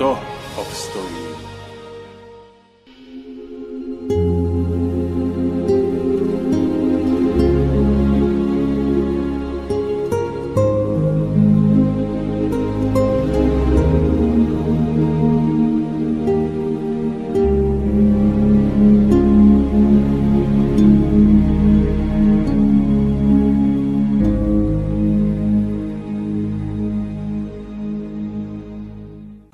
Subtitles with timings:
[0.00, 0.12] と。
[0.12, 1.29] オフストリー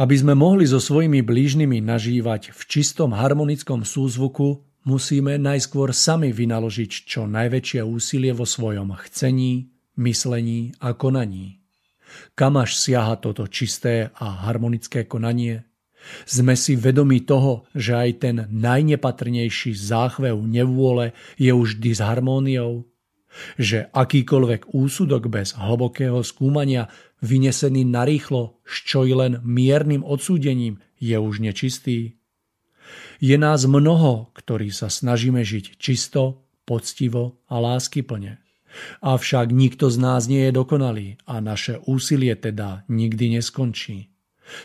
[0.07, 7.11] Aby sme mohli so svojimi blížnymi nažívať v čistom harmonickom súzvuku, musíme najskôr sami vynaložiť
[7.11, 9.67] čo najväčšie úsilie vo svojom chcení,
[9.99, 11.59] myslení a konaní.
[12.39, 15.67] Kam až siaha toto čisté a harmonické konanie?
[16.23, 22.87] Sme si vedomi toho, že aj ten najnepatrnejší záchvev nevôle je už disharmóniou?
[23.61, 26.89] Že akýkoľvek úsudok bez hlbokého skúmania
[27.21, 32.17] vynesený narýchlo s čo i len miernym odsúdením, je už nečistý.
[33.21, 38.43] Je nás mnoho, ktorí sa snažíme žiť čisto, poctivo a láskyplne.
[39.01, 44.13] Avšak nikto z nás nie je dokonalý a naše úsilie teda nikdy neskončí.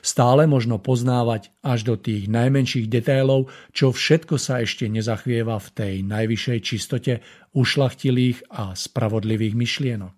[0.06, 5.94] Stále možno poznávať až do tých najmenších detailov, čo všetko sa ešte nezachvieva v tej
[6.06, 7.14] najvyššej čistote
[7.58, 10.16] ušlachtilých a spravodlivých myšlienok.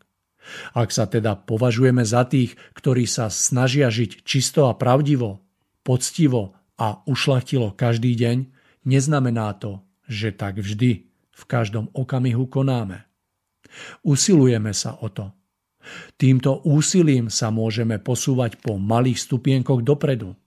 [0.75, 5.39] Ak sa teda považujeme za tých, ktorí sa snažia žiť čisto a pravdivo,
[5.87, 8.37] poctivo a ušlachtilo každý deň,
[8.83, 9.79] neznamená to,
[10.11, 13.09] že tak vždy, v každom okamihu konáme.
[14.05, 15.33] Usilujeme sa o to.
[16.15, 20.37] Týmto úsilím sa môžeme posúvať po malých stupienkoch dopredu.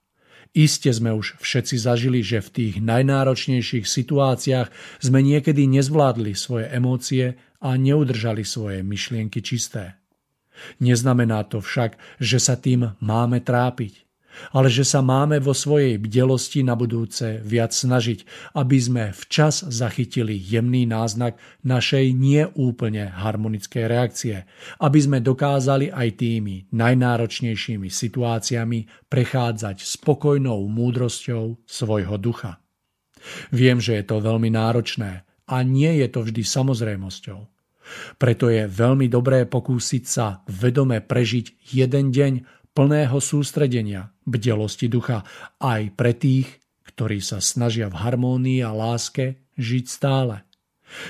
[0.55, 4.71] Iste sme už všetci zažili, že v tých najnáročnejších situáciách
[5.03, 9.99] sme niekedy nezvládli svoje emócie a neudržali svoje myšlienky čisté.
[10.81, 14.06] Neznamená to však, že sa tým máme trápiť,
[14.51, 20.37] ale že sa máme vo svojej bdelosti na budúce viac snažiť, aby sme včas zachytili
[20.37, 24.35] jemný náznak našej neúplne harmonickej reakcie,
[24.81, 32.59] aby sme dokázali aj tými najnáročnejšími situáciami prechádzať spokojnou múdrosťou svojho ducha.
[33.51, 37.39] Viem, že je to veľmi náročné, a nie je to vždy samozrejmosťou.
[38.19, 45.25] Preto je veľmi dobré pokúsiť sa vedome prežiť jeden deň plného sústredenia, bdelosti ducha
[45.57, 50.45] aj pre tých, ktorí sa snažia v harmónii a láske žiť stále.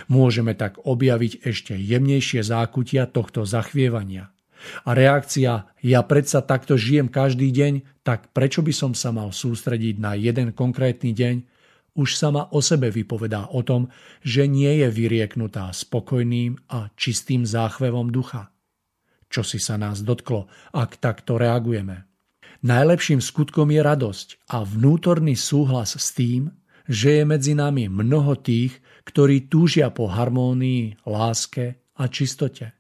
[0.08, 4.32] Môžeme tak objaviť ešte jemnejšie zákutia tohto zachvievania.
[4.88, 10.00] A reakcia ja predsa takto žijem každý deň, tak prečo by som sa mal sústrediť
[10.00, 11.36] na jeden konkrétny deň
[11.98, 13.92] už sama o sebe vypovedá o tom,
[14.24, 18.54] že nie je vyrieknutá spokojným a čistým záchvevom ducha.
[19.28, 22.08] Čo si sa nás dotklo, ak takto reagujeme?
[22.64, 26.50] Najlepším skutkom je radosť a vnútorný súhlas s tým,
[26.88, 32.74] že je medzi nami mnoho tých, ktorí túžia po harmónii, láske a čistote.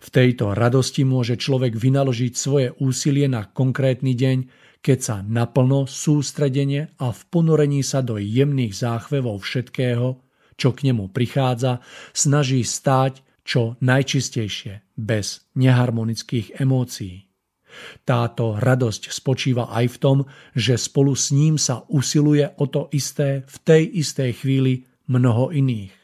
[0.00, 4.38] V tejto radosti môže človek vynaložiť svoje úsilie na konkrétny deň,
[4.80, 10.22] keď sa naplno sústredenie a v ponorení sa do jemných záchvevov všetkého,
[10.58, 11.82] čo k nemu prichádza,
[12.14, 17.24] snaží stáť čo najčistejšie, bez neharmonických emócií.
[18.04, 20.18] Táto radosť spočíva aj v tom,
[20.52, 25.96] že spolu s ním sa usiluje o to isté v tej istej chvíli mnoho iných.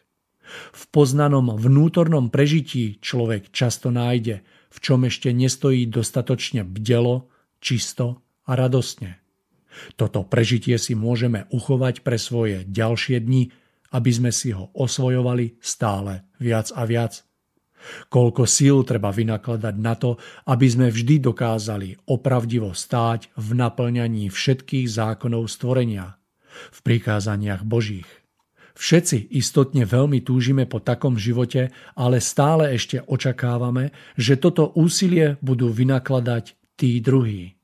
[0.72, 7.28] V poznanom vnútornom prežití človek často nájde, v čom ešte nestojí dostatočne bdelo,
[7.60, 9.20] čisto a radostne.
[9.96, 13.50] Toto prežitie si môžeme uchovať pre svoje ďalšie dni,
[13.96, 17.23] aby sme si ho osvojovali stále viac a viac.
[18.08, 20.16] Koľko síl treba vynakladať na to,
[20.48, 26.16] aby sme vždy dokázali opravdivo stáť v naplňaní všetkých zákonov stvorenia.
[26.54, 28.06] v prikázaniach Božích.
[28.74, 35.70] Všetci istotne veľmi túžime po takom živote, ale stále ešte očakávame, že toto úsilie budú
[35.70, 37.54] vynakladať tí druhí.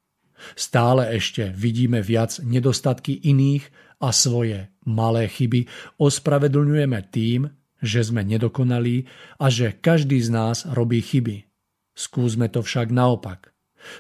[0.55, 3.67] Stále ešte vidíme viac nedostatky iných
[4.01, 5.67] a svoje malé chyby
[5.99, 7.51] ospravedlňujeme tým,
[7.81, 9.09] že sme nedokonalí
[9.41, 11.49] a že každý z nás robí chyby.
[11.97, 13.53] Skúsme to však naopak.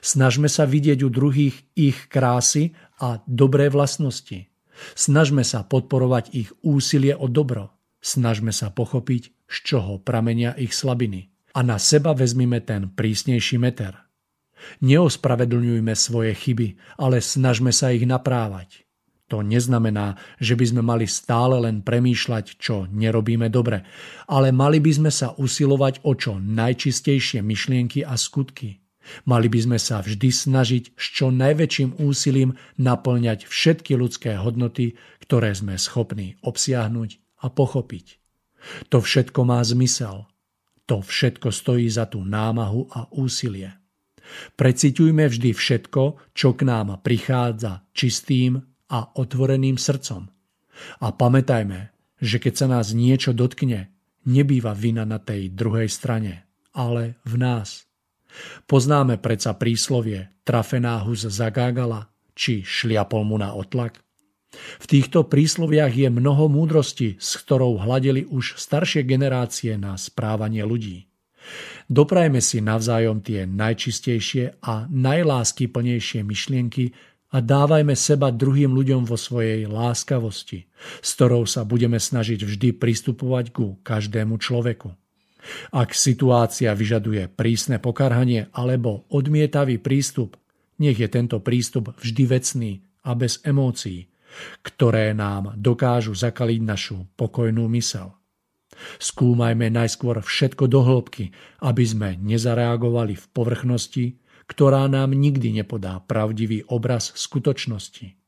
[0.04, 4.48] Snažme sa vidieť u druhých ich krásy a dobré vlastnosti.
[4.96, 7.72] Snažme sa podporovať ich úsilie o dobro.
[8.00, 11.28] Snažme sa pochopiť, z čoho pramenia ich slabiny.
[11.52, 13.98] A na seba vezmime ten prísnejší meter.
[14.84, 18.84] Neospravedlňujme svoje chyby, ale snažme sa ich naprávať.
[19.30, 23.86] To neznamená, že by sme mali stále len premýšľať, čo nerobíme dobre,
[24.26, 28.82] ale mali by sme sa usilovať o čo najčistejšie myšlienky a skutky.
[29.30, 35.54] Mali by sme sa vždy snažiť s čo najväčším úsilím naplňať všetky ľudské hodnoty, ktoré
[35.54, 38.18] sme schopní obsiahnuť a pochopiť.
[38.90, 40.26] To všetko má zmysel.
[40.90, 43.78] To všetko stojí za tú námahu a úsilie.
[44.58, 50.26] Preciťujme vždy všetko, čo k nám prichádza čistým a otvoreným srdcom.
[51.00, 53.94] A pamätajme, že keď sa nás niečo dotkne,
[54.26, 56.44] nebýva vina na tej druhej strane,
[56.76, 57.88] ale v nás.
[58.66, 63.98] Poznáme predsa príslovie trafená hus zagágala, či šliapol mu na otlak.
[64.82, 71.06] V týchto prísloviach je mnoho múdrosti, s ktorou hladili už staršie generácie na správanie ľudí.
[71.90, 76.94] Doprajme si navzájom tie najčistejšie a najláskyplnejšie myšlienky,
[77.30, 80.66] a dávajme seba druhým ľuďom vo svojej láskavosti,
[80.98, 84.90] s ktorou sa budeme snažiť vždy pristupovať ku každému človeku.
[85.72, 90.36] Ak situácia vyžaduje prísne pokarhanie alebo odmietavý prístup,
[90.82, 92.72] nech je tento prístup vždy vecný
[93.06, 94.10] a bez emócií,
[94.60, 98.20] ktoré nám dokážu zakaliť našu pokojnú mysel.
[99.00, 104.19] Skúmajme najskôr všetko do hĺbky, aby sme nezareagovali v povrchnosti
[104.50, 108.18] ktorá nám nikdy nepodá pravdivý obraz skutočnosti.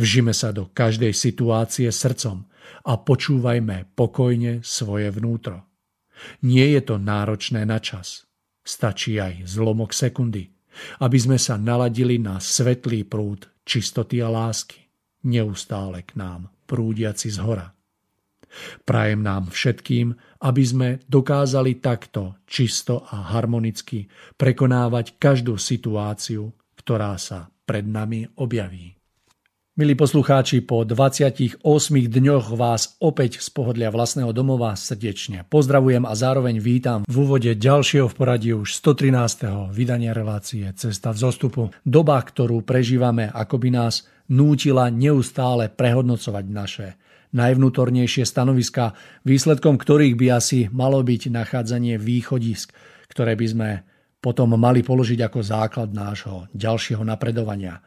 [0.00, 2.48] Vžime sa do každej situácie srdcom
[2.88, 5.68] a počúvajme pokojne svoje vnútro.
[6.40, 8.24] Nie je to náročné na čas.
[8.64, 10.48] Stačí aj zlomok sekundy,
[11.04, 14.88] aby sme sa naladili na svetlý prúd čistoty a lásky,
[15.28, 17.76] neustále k nám prúdiaci z hora.
[18.88, 24.04] Prajem nám všetkým, aby sme dokázali takto čisto a harmonicky
[24.36, 28.92] prekonávať každú situáciu, ktorá sa pred nami objaví.
[29.74, 31.58] Milí poslucháči, po 28
[32.06, 38.06] dňoch vás opäť z pohodlia vlastného domova srdečne pozdravujem a zároveň vítam v úvode ďalšieho
[38.06, 39.74] v poradí už 113.
[39.74, 41.62] vydania relácie Cesta v zostupu.
[41.82, 46.86] Doba, ktorú prežívame, ako by nás nútila neustále prehodnocovať naše
[47.34, 48.94] najvnútornejšie stanoviska,
[49.26, 52.70] výsledkom ktorých by asi malo byť nachádzanie východisk,
[53.10, 53.68] ktoré by sme
[54.22, 57.82] potom mali položiť ako základ nášho ďalšieho napredovania.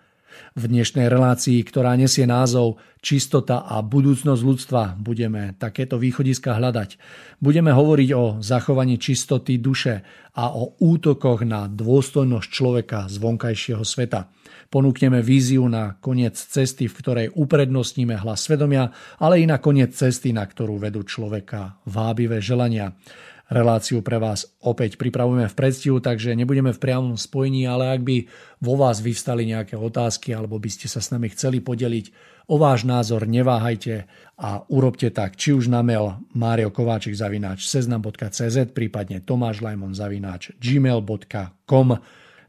[0.58, 6.98] V dnešnej relácii, ktorá nesie názov Čistota a budúcnosť ľudstva, budeme takéto východiska hľadať.
[7.38, 10.02] Budeme hovoriť o zachovaní čistoty duše
[10.34, 14.28] a o útokoch na dôstojnosť človeka z vonkajšieho sveta.
[14.68, 18.92] Ponúkneme víziu na koniec cesty, v ktorej uprednostníme hlas svedomia,
[19.22, 22.92] ale i na koniec cesty, na ktorú vedú človeka vábivé želania.
[23.48, 28.18] Reláciu pre vás opäť pripravujeme v predstihu, takže nebudeme v priamom spojení, ale ak by
[28.60, 32.12] vo vás vyvstali nejaké otázky alebo by ste sa s nami chceli podeliť
[32.52, 34.04] o váš názor, neváhajte
[34.36, 42.04] a urobte tak či už na mail mariokováčik zavináč seznam.cz prípadne tomášlajmon zavináč gmail.com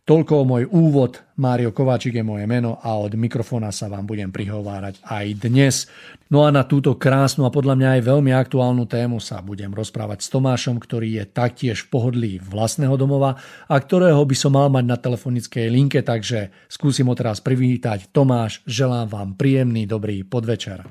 [0.08, 1.20] Toľko môj úvod.
[1.36, 5.84] Mário Kováčik je moje meno a od mikrofóna sa vám budem prihovárať aj dnes.
[6.32, 10.24] No a na túto krásnu a podľa mňa aj veľmi aktuálnu tému sa budem rozprávať
[10.24, 13.36] s Tomášom, ktorý je taktiež v pohodlí vlastného domova
[13.68, 18.08] a ktorého by som mal mať na telefonickej linke, takže skúsim ho teraz privítať.
[18.08, 20.88] Tomáš, želám vám príjemný, dobrý podvečer.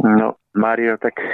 [0.00, 1.28] No, Mário, tak e,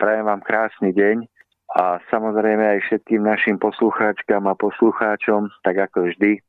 [0.00, 1.37] prajem vám krásny deň
[1.68, 6.40] a samozrejme aj všetkým našim poslucháčkam a poslucháčom, tak ako vždy.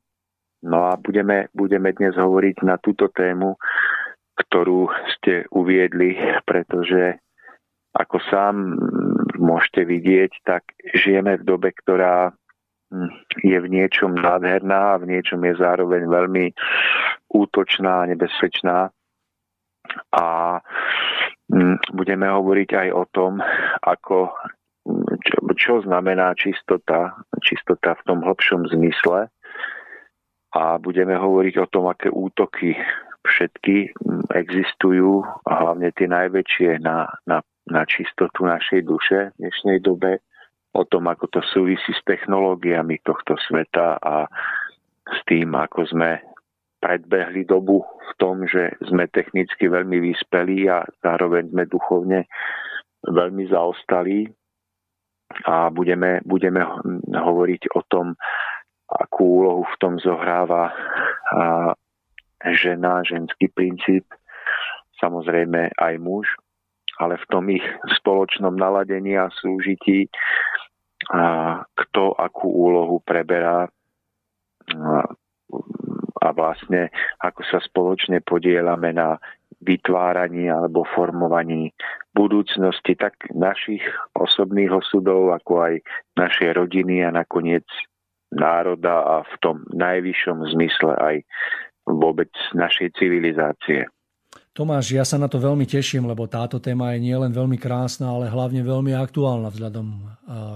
[0.64, 3.60] No a budeme, budeme dnes hovoriť na túto tému,
[4.40, 6.16] ktorú ste uviedli,
[6.48, 7.20] pretože
[7.92, 8.56] ako sám
[9.36, 10.64] môžete vidieť, tak
[10.96, 12.32] žijeme v dobe, ktorá
[13.44, 16.46] je v niečom nádherná a v niečom je zároveň veľmi
[17.30, 18.90] útočná a nebezpečná.
[20.16, 20.26] A
[21.94, 23.42] budeme hovoriť aj o tom,
[23.84, 24.34] ako
[25.24, 29.28] čo, čo znamená čistota, čistota v tom hlbšom zmysle.
[30.50, 32.74] A budeme hovoriť o tom, aké útoky
[33.28, 33.94] všetky
[34.34, 40.24] existujú, a hlavne tie najväčšie na, na, na čistotu našej duše v dnešnej dobe,
[40.74, 44.26] o tom, ako to súvisí s technológiami tohto sveta a
[45.10, 46.22] s tým, ako sme
[46.80, 52.20] predbehli dobu v tom, že sme technicky veľmi vyspelí a zároveň sme duchovne
[53.04, 54.32] veľmi zaostalí
[55.46, 56.66] a budeme, budeme
[57.14, 58.18] hovoriť o tom,
[58.90, 60.74] akú úlohu v tom zohráva
[62.58, 64.10] žena, ženský princíp,
[64.98, 66.26] samozrejme aj muž,
[66.98, 67.64] ale v tom ich
[68.02, 70.10] spoločnom naladení a súžití,
[71.10, 73.72] a kto akú úlohu preberá
[76.20, 76.92] a vlastne
[77.24, 79.16] ako sa spoločne podielame na
[79.60, 81.76] vytváraní alebo formovaní
[82.16, 83.84] budúcnosti tak našich
[84.16, 85.74] osobných osudov, ako aj
[86.16, 87.68] našej rodiny a nakoniec
[88.32, 91.16] národa a v tom najvyššom zmysle aj
[91.90, 93.90] vôbec našej civilizácie.
[94.54, 98.30] Tomáš, ja sa na to veľmi teším, lebo táto téma je nielen veľmi krásna, ale
[98.30, 99.88] hlavne veľmi aktuálna vzhľadom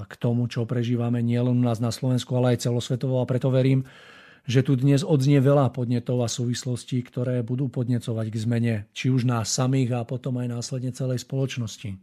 [0.05, 3.87] k tomu, čo prežívame nielen u nás na Slovensku, ale aj celosvetovo a preto verím,
[4.43, 9.23] že tu dnes odznie veľa podnetov a súvislostí, ktoré budú podnecovať k zmene, či už
[9.23, 11.95] nás samých a potom aj následne celej spoločnosti.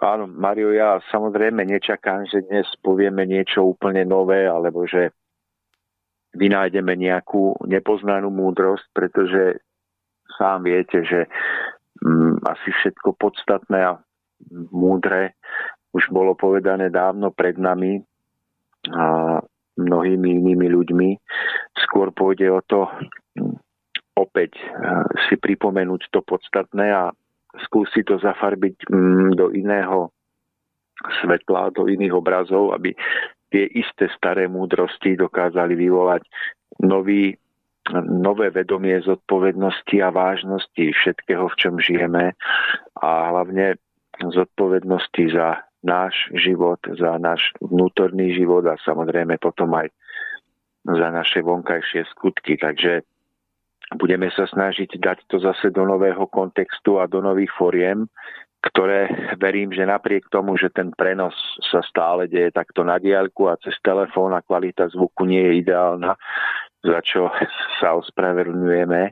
[0.00, 5.12] Áno, Mario, ja samozrejme nečakám, že dnes povieme niečo úplne nové, alebo že
[6.38, 9.60] vynájdeme nejakú nepoznanú múdrosť, pretože
[10.38, 11.26] sám viete, že
[12.00, 13.98] mm, asi všetko podstatné a
[14.70, 15.34] múdre
[15.90, 17.98] už bolo povedané dávno pred nami.
[18.94, 19.42] A
[19.80, 21.08] mnohými inými ľuďmi.
[21.90, 22.86] Skôr pôjde o to
[23.34, 23.58] hm,
[24.14, 24.70] opäť eh,
[25.26, 27.10] si pripomenúť to podstatné a
[27.66, 30.14] skúsiť to zafarbiť hm, do iného
[31.20, 32.94] svetla, do iných obrazov, aby
[33.50, 36.22] tie isté staré múdrosti dokázali vyvolať
[36.84, 37.34] nový,
[38.06, 42.38] nové vedomie zodpovednosti a vážnosti všetkého, v čom žijeme
[43.00, 43.80] a hlavne
[44.20, 49.88] zodpovednosti za náš život, za náš vnútorný život a samozrejme potom aj
[50.84, 52.56] za naše vonkajšie skutky.
[52.56, 53.04] Takže
[53.96, 58.06] budeme sa snažiť dať to zase do nového kontextu a do nových foriem,
[58.60, 59.08] ktoré
[59.40, 61.32] verím, že napriek tomu, že ten prenos
[61.64, 66.12] sa stále deje takto na diaľku a cez telefón a kvalita zvuku nie je ideálna,
[66.84, 67.32] za čo
[67.80, 69.02] sa ospravedlňujeme,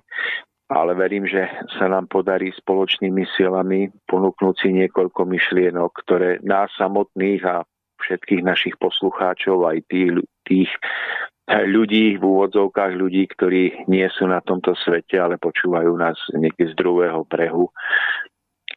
[0.68, 1.48] ale verím, že
[1.80, 7.64] sa nám podarí spoločnými silami ponúknúť si niekoľko myšlienok, ktoré nás samotných a
[8.04, 10.70] všetkých našich poslucháčov, aj tých, tých
[11.48, 16.74] ľudí v úvodzovkách, ľudí, ktorí nie sú na tomto svete, ale počúvajú nás niekde z
[16.76, 17.72] druhého brehu,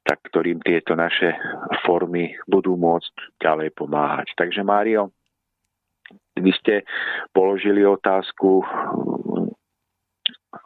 [0.08, 1.36] tak ktorým tieto naše
[1.84, 4.32] formy budú môcť ďalej pomáhať.
[4.40, 5.12] Takže Mário,
[6.40, 6.88] vy ste
[7.36, 8.64] položili otázku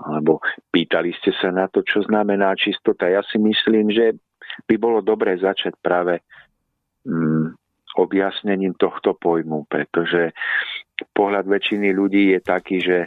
[0.05, 3.09] alebo pýtali ste sa na to, čo znamená čistota.
[3.09, 4.13] Ja si myslím, že
[4.69, 6.21] by bolo dobre začať práve
[7.05, 7.64] mm,
[7.95, 10.35] objasnením tohto pojmu, pretože
[11.15, 12.97] pohľad väčšiny ľudí je taký, že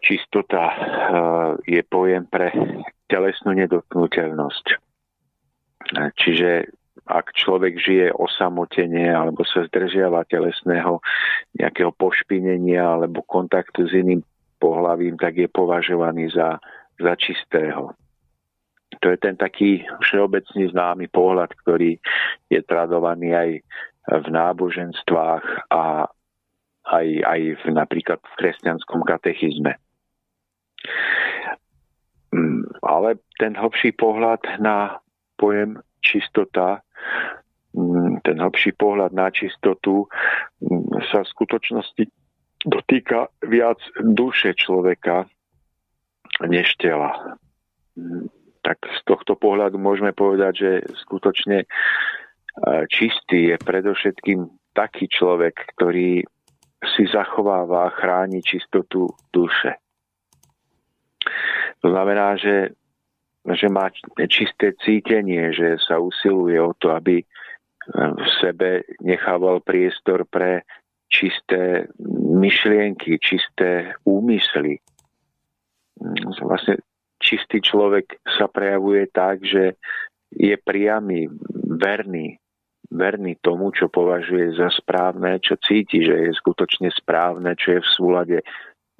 [0.00, 0.76] čistota uh,
[1.64, 2.50] je pojem pre
[3.06, 4.66] telesnú nedotknutelnosť.
[5.94, 6.66] Čiže
[7.06, 10.98] ak človek žije osamotene alebo sa zdržiava telesného
[11.54, 14.26] nejakého pošpinenia alebo kontaktu s iným
[14.58, 16.58] pohlavím, tak je považovaný za,
[16.98, 17.94] za čistého.
[19.02, 21.98] To je ten taký všeobecný známy pohľad, ktorý
[22.48, 23.50] je tradovaný aj
[24.06, 26.06] v náboženstvách a
[26.86, 29.74] aj, aj v, napríklad v kresťanskom katechizme.
[32.30, 35.02] Mm, ale ten hlbší pohľad na
[35.34, 36.86] pojem čistota,
[37.74, 40.06] mm, ten hlbší pohľad na čistotu
[40.62, 42.04] mm, sa v skutočnosti
[42.66, 45.26] dotýka viac duše človeka
[46.46, 47.38] než tela.
[48.66, 50.70] Tak z tohto pohľadu môžeme povedať, že
[51.06, 51.66] skutočne e,
[52.90, 56.26] čistý je predovšetkým taký človek, ktorý
[56.82, 59.78] si zachováva a chráni čistotu duše.
[61.80, 62.74] To znamená, že,
[63.46, 63.86] že má
[64.26, 67.22] čisté cítenie, že sa usiluje o to, aby
[67.94, 70.66] v sebe nechával priestor pre
[71.06, 71.86] čisté
[72.34, 74.82] myšlienky, čisté úmysly.
[76.42, 76.82] Vlastne
[77.20, 79.76] čistý človek sa prejavuje tak, že
[80.32, 81.30] je priamy,
[81.66, 82.36] verný,
[82.90, 87.92] verný tomu, čo považuje za správne, čo cíti, že je skutočne správne, čo je v
[87.92, 88.38] súlade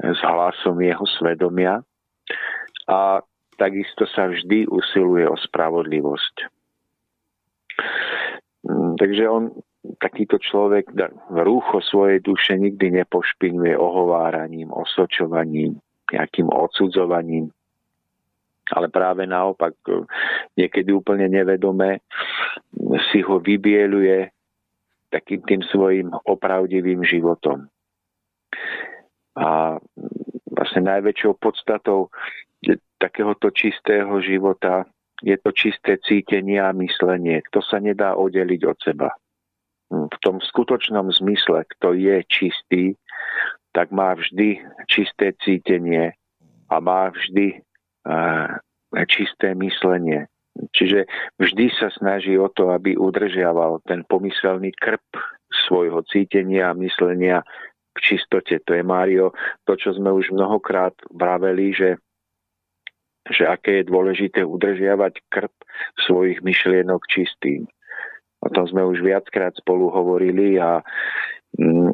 [0.00, 1.80] s hlasom jeho svedomia.
[2.87, 3.20] A
[3.56, 6.35] takisto sa vždy usiluje o spravodlivosť.
[8.96, 9.54] Takže on
[10.02, 10.90] takýto človek
[11.30, 15.78] rúcho svojej duše nikdy nepošpinuje ohováraním, osočovaním,
[16.11, 17.54] nejakým odsudzovaním,
[18.73, 19.75] ale práve naopak
[20.58, 22.02] niekedy úplne nevedome
[23.12, 24.30] si ho vybieluje
[25.11, 27.70] takým tým svojim opravdivým životom.
[29.38, 29.78] A
[30.50, 32.11] vlastne najväčšou podstatou
[32.96, 34.88] takéhoto čistého života
[35.20, 37.44] je to čisté cítenie a myslenie.
[37.52, 39.08] To sa nedá oddeliť od seba.
[39.92, 42.85] V tom skutočnom zmysle, kto je čistý,
[43.70, 44.58] tak má vždy
[44.90, 46.16] čisté cítenie
[46.73, 47.62] a má vždy
[49.10, 50.30] čisté myslenie.
[50.72, 51.04] Čiže
[51.36, 55.04] vždy sa snaží o to, aby udržiaval ten pomyselný krp
[55.68, 57.44] svojho cítenia a myslenia
[57.92, 58.60] k čistote.
[58.64, 59.36] To je, Mário,
[59.68, 61.90] to, čo sme už mnohokrát vraveli, že,
[63.28, 65.54] že aké je dôležité udržiavať krp
[66.08, 67.68] svojich myšlienok čistým.
[68.40, 70.80] O tom sme už viackrát spolu hovorili a
[71.56, 71.92] mm,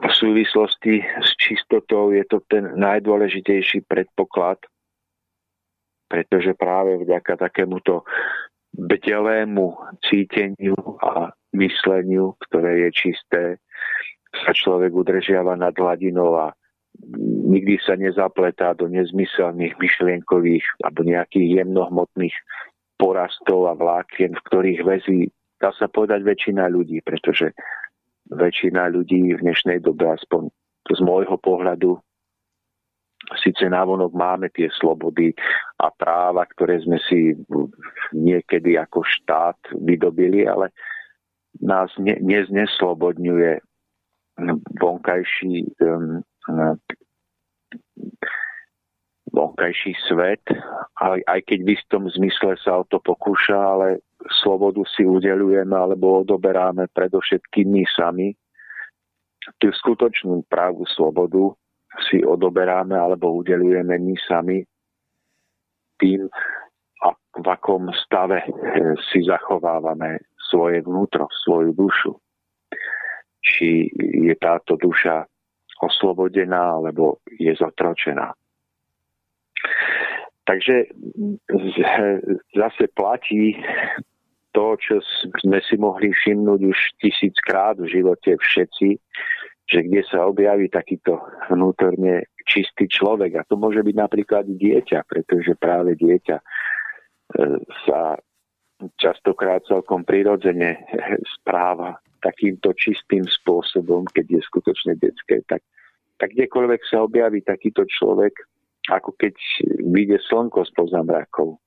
[0.00, 4.62] v súvislosti s čistotou je to ten najdôležitejší predpoklad,
[6.10, 8.02] pretože práve vďaka takémuto
[8.74, 13.42] bdelému cíteniu a mysleniu, ktoré je čisté,
[14.42, 16.46] sa človek udržiava nad hladinou a
[17.50, 22.34] nikdy sa nezapletá do nezmyselných myšlienkových alebo nejakých jemnohmotných
[22.98, 25.20] porastov a vlákien, v ktorých väzí,
[25.62, 27.56] dá sa povedať, väčšina ľudí, pretože
[28.30, 30.52] väčšina ľudí v dnešnej dobe, aspoň
[30.90, 31.98] z môjho pohľadu,
[33.38, 35.30] síce návonok máme tie slobody
[35.78, 37.36] a práva, ktoré sme si
[38.10, 40.74] niekedy ako štát vydobili, ale
[41.62, 43.62] nás ne, nezneslobodňuje
[44.80, 46.22] vonkajší um,
[49.30, 50.42] vonkajší svet,
[50.98, 54.02] aj, aj keď v istom zmysle sa o to pokúša, ale
[54.42, 58.28] slobodu si udelujeme alebo odoberáme predovšetkým my sami.
[59.62, 61.54] Tú skutočnú právu slobodu
[62.10, 64.58] si odoberáme alebo udelujeme my sami
[65.98, 66.30] tým,
[67.30, 68.50] v akom stave eh,
[69.10, 70.18] si zachovávame
[70.50, 72.12] svoje vnútro, svoju dušu.
[73.40, 73.88] Či
[74.26, 75.24] je táto duša
[75.80, 78.34] oslobodená alebo je zotročená.
[80.44, 80.90] Takže
[82.52, 83.54] zase platí
[84.50, 84.98] to, čo
[85.40, 88.98] sme si mohli všimnúť už tisíckrát v živote všetci,
[89.70, 93.38] že kde sa objaví takýto vnútorne čistý človek.
[93.38, 96.44] A to môže byť napríklad dieťa, pretože práve dieťa e,
[97.86, 98.18] sa
[98.98, 100.82] častokrát celkom prirodzene
[101.38, 105.62] správa takýmto čistým spôsobom, keď je skutočne detské, tak,
[106.18, 108.34] tak kdekoľvek sa objaví takýto človek,
[108.90, 109.38] ako keď
[109.86, 111.62] vyjde slnko spoza mrakov.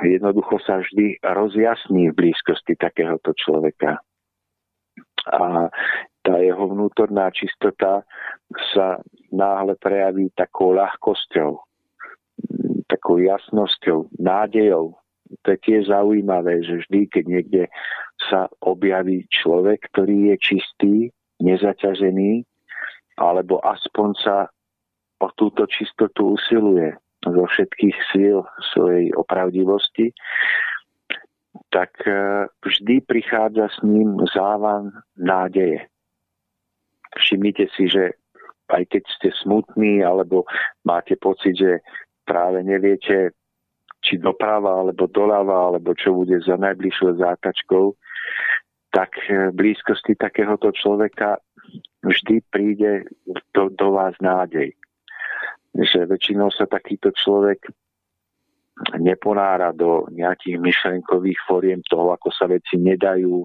[0.00, 4.00] Jednoducho sa vždy rozjasní v blízkosti takéhoto človeka
[5.28, 5.68] a
[6.24, 8.04] tá jeho vnútorná čistota
[8.72, 9.00] sa
[9.32, 11.56] náhle prejaví takou ľahkosťou,
[12.88, 14.96] takou jasnosťou, nádejou.
[15.44, 17.62] To je tiež zaujímavé, že vždy, keď niekde
[18.28, 20.94] sa objaví človek, ktorý je čistý,
[21.44, 22.44] nezaťažený,
[23.20, 24.36] alebo aspoň sa
[25.18, 26.94] o túto čistotu usiluje
[27.26, 30.14] zo všetkých síl svojej opravdivosti,
[31.68, 35.88] tak e, vždy prichádza s ním závan nádeje.
[37.16, 38.16] Všimnite si, že
[38.68, 40.44] aj keď ste smutní alebo
[40.84, 41.80] máte pocit, že
[42.28, 43.32] práve neviete,
[44.04, 47.96] či doprava alebo doľava, alebo čo bude za najbližšou zátačkou,
[48.94, 51.40] tak v blízkosti takéhoto človeka
[52.04, 53.04] vždy príde
[53.52, 54.72] do, do vás nádej.
[55.76, 57.68] Že väčšinou sa takýto človek
[58.98, 63.42] neponára do nejakých myšlenkových foriem toho, ako sa veci nedajú,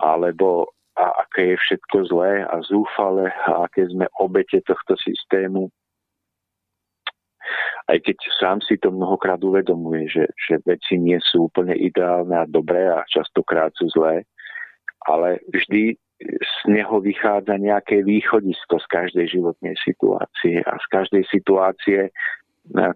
[0.00, 5.72] alebo a aké je všetko zlé a zúfale a aké sme obete tohto systému.
[7.88, 12.44] Aj keď sám si to mnohokrát uvedomuje, že, že veci nie sú úplne ideálne a
[12.44, 14.28] dobré a častokrát sú zlé,
[15.08, 22.12] ale vždy z neho vychádza nejaké východisko z každej životnej situácie a z každej situácie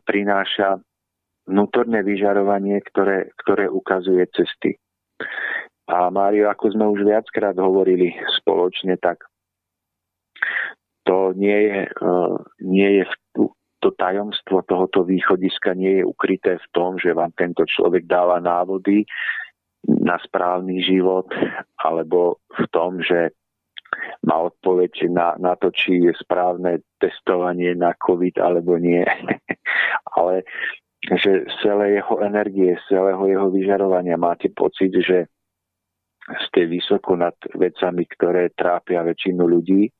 [0.05, 0.77] prináša
[1.49, 4.77] vnútorné vyžarovanie, ktoré, ktoré ukazuje cesty.
[5.89, 9.21] A Mário, ako sme už viackrát hovorili spoločne, tak
[11.05, 13.05] to nie je, uh, nie je
[13.85, 19.05] to tajomstvo tohoto východiska nie je ukryté v tom, že vám tento človek dáva návody
[19.85, 21.29] na správny život,
[21.85, 23.37] alebo v tom, že
[24.25, 29.05] má odpoveď na, na to, či je správne testovanie na COVID alebo nie.
[30.17, 30.49] Ale
[31.05, 35.29] že z celej jeho energie, z celého jeho vyžarovania máte pocit, že
[36.49, 39.93] ste vysoko nad vecami, ktoré trápia väčšinu ľudí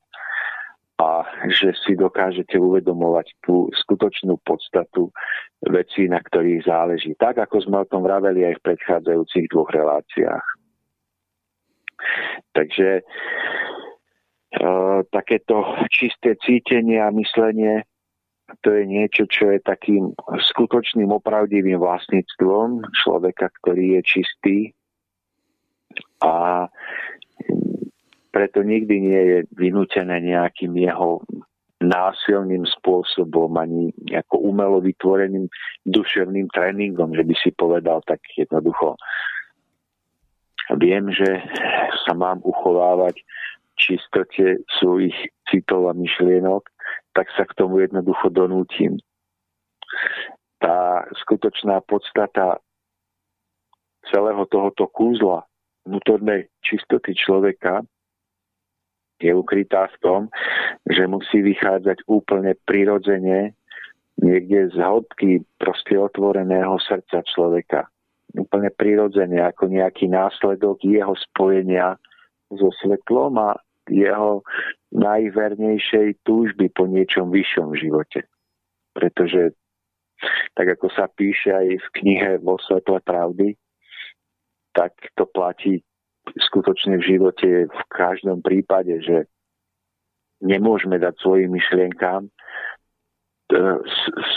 [0.95, 5.11] a že si dokážete uvedomovať tú skutočnú podstatu
[5.61, 7.13] vecí, na ktorých záleží.
[7.19, 10.45] Tak, ako sme o tom vraveli aj v predchádzajúcich dvoch reláciách.
[12.55, 13.03] Takže e,
[15.11, 15.55] takéto
[15.91, 17.83] čisté cítenie a myslenie
[18.61, 20.13] to je niečo, čo je takým
[20.53, 24.57] skutočným opravdivým vlastníctvom človeka, ktorý je čistý.
[26.21, 26.65] A
[28.29, 31.23] preto nikdy nie je vynútené nejakým jeho
[31.81, 35.47] násilným spôsobom ani ako umelo vytvoreným
[35.85, 38.97] duševným tréningom, že by si povedal tak jednoducho.
[40.81, 41.45] Viem, že
[42.07, 43.21] sa mám uchovávať
[43.77, 45.13] čistote svojich
[45.45, 46.63] citov a myšlienok,
[47.15, 48.99] tak sa k tomu jednoducho donútim.
[50.59, 52.59] Tá skutočná podstata
[54.11, 55.47] celého tohoto kúzla
[55.87, 57.81] vnútornej čistoty človeka
[59.23, 60.21] je ukrytá v tom,
[60.91, 63.55] že musí vychádzať úplne prirodzene
[64.19, 67.87] niekde z hĺbky proste otvoreného srdca človeka.
[68.35, 71.95] Úplne prirodzene, ako nejaký následok jeho spojenia
[72.51, 73.55] so svetlom a
[73.87, 74.43] jeho
[74.95, 78.23] najvernejšej túžby po niečom vyššom živote.
[78.95, 79.51] Pretože
[80.55, 83.59] tak ako sa píše aj v knihe Vo svetle pravdy,
[84.71, 85.83] tak to platí
[86.35, 89.27] skutočne v živote v každom prípade, že
[90.43, 92.31] nemôžeme dať svojim myšlienkám, e,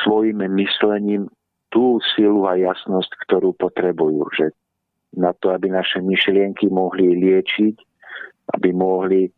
[0.04, 1.30] svojim myslením
[1.72, 4.24] tú silu a jasnosť, ktorú potrebujú.
[4.36, 4.46] Že
[5.16, 7.76] na to, aby naše myšlienky mohli liečiť,
[8.56, 9.32] aby mohli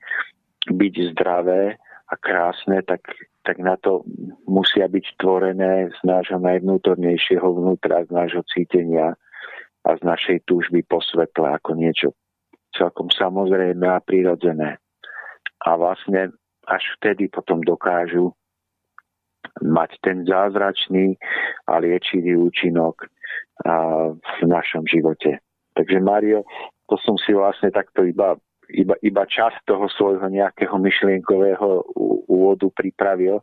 [0.70, 1.76] byť zdravé
[2.10, 3.06] a krásne, tak,
[3.46, 4.02] tak na to
[4.46, 9.14] musia byť tvorené z nášho najvnútornejšieho vnútra, z nášho cítenia
[9.86, 12.12] a z našej túžby po svetle ako niečo
[12.74, 14.78] celkom samozrejme a prirodzené.
[15.66, 16.34] A vlastne
[16.66, 18.32] až vtedy potom dokážu
[19.60, 21.18] mať ten zázračný
[21.66, 23.08] a liečivý účinok
[24.16, 25.42] v našom živote.
[25.76, 26.46] Takže Mario,
[26.88, 28.36] to som si vlastne takto iba,
[28.74, 31.84] iba, iba čas toho svojho nejakého myšlienkového
[32.26, 33.42] úvodu pripravil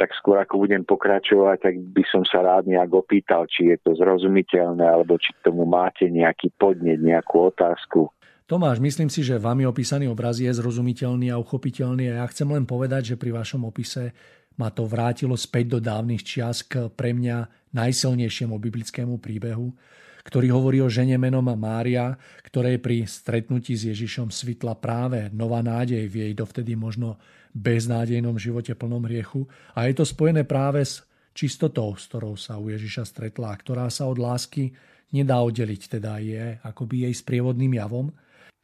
[0.00, 3.94] tak skôr ako budem pokračovať, tak by som sa rád nejak opýtal, či je to
[3.94, 8.10] zrozumiteľné, alebo či k tomu máte nejaký podnet, nejakú otázku.
[8.50, 12.66] Tomáš, myslím si, že vami opísaný obraz je zrozumiteľný a uchopiteľný a ja chcem len
[12.66, 14.10] povedať, že pri vašom opise
[14.58, 19.70] ma to vrátilo späť do dávnych čias k pre mňa najsilnejšiemu biblickému príbehu,
[20.22, 22.14] ktorý hovorí o žene menom Mária,
[22.46, 27.18] ktorej pri stretnutí s Ježišom svitla práve nová nádej v jej dovtedy možno
[27.52, 29.44] beznádejnom živote plnom hriechu
[29.76, 31.04] a je to spojené práve s
[31.36, 34.72] čistotou, s ktorou sa u Ježiša stretla, ktorá sa od lásky
[35.12, 38.08] nedá oddeliť, teda je akoby jej sprievodným javom.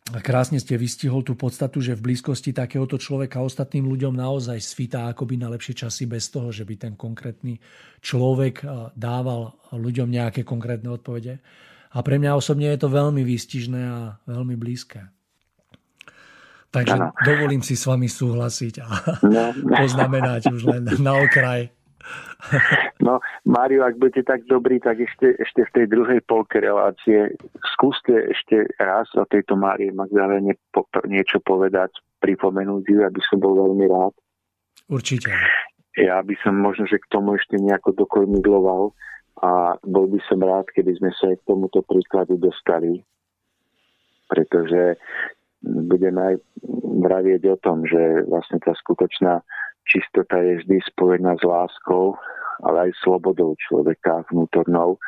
[0.08, 5.36] Krásne ste vystihol tú podstatu, že v blízkosti takéhoto človeka ostatným ľuďom naozaj svítá akoby
[5.36, 7.60] na lepšie časy bez toho, že by ten konkrétny
[8.00, 8.64] človek
[8.96, 11.44] dával ľuďom nejaké konkrétne odpovede.
[11.92, 15.08] A pre mňa osobne je to veľmi výstižné a veľmi blízke.
[16.68, 17.16] Takže ano.
[17.24, 18.88] dovolím si s vami súhlasiť a
[19.24, 19.44] no.
[19.80, 21.72] poznamenať už len na okraj.
[23.02, 27.34] No, Mário, ak budete tak dobrý, tak ešte, ešte v tej druhej polke relácie
[27.74, 31.92] skúste ešte raz o tejto Márie Magdalene po, niečo povedať,
[32.22, 34.14] pripomenúť ju, aby som bol veľmi rád.
[34.88, 35.30] Určite.
[35.98, 38.94] Ja by som možno, že k tomu ešte nejako dokormidloval
[39.42, 43.02] a bol by som rád, keby sme sa aj k tomuto príkladu dostali,
[44.30, 44.98] pretože
[45.62, 46.34] budeme aj
[47.02, 49.42] vravieť o tom, že vlastne tá skutočná
[49.88, 52.14] čistota je vždy spojená s láskou,
[52.62, 54.98] ale aj slobodou človeka vnútornou,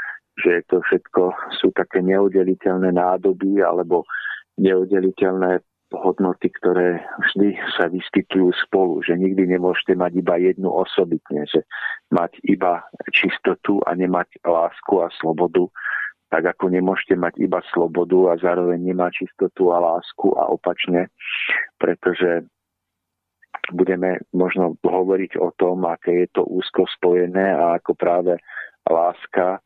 [0.40, 4.06] že to všetko sú také neudeliteľné nádoby alebo
[4.56, 5.60] neudeliteľné
[5.90, 11.66] hodnoty, ktoré vždy sa vyskytujú spolu, že nikdy nemôžete mať iba jednu osobitne, že
[12.14, 15.66] mať iba čistotu a nemať lásku a slobodu,
[16.30, 21.10] tak ako nemôžete mať iba slobodu a zároveň nemať čistotu a lásku a opačne,
[21.76, 22.46] pretože
[23.74, 28.38] budeme možno hovoriť o tom, aké je to úzko spojené a ako práve
[28.86, 29.58] láska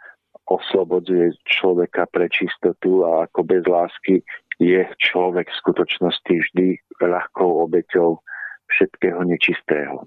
[0.45, 4.21] oslobodzuje človeka pre čistotu a ako bez lásky
[4.61, 6.69] je človek v skutočnosti vždy
[7.01, 8.21] ľahkou obeťou
[8.69, 10.05] všetkého nečistého.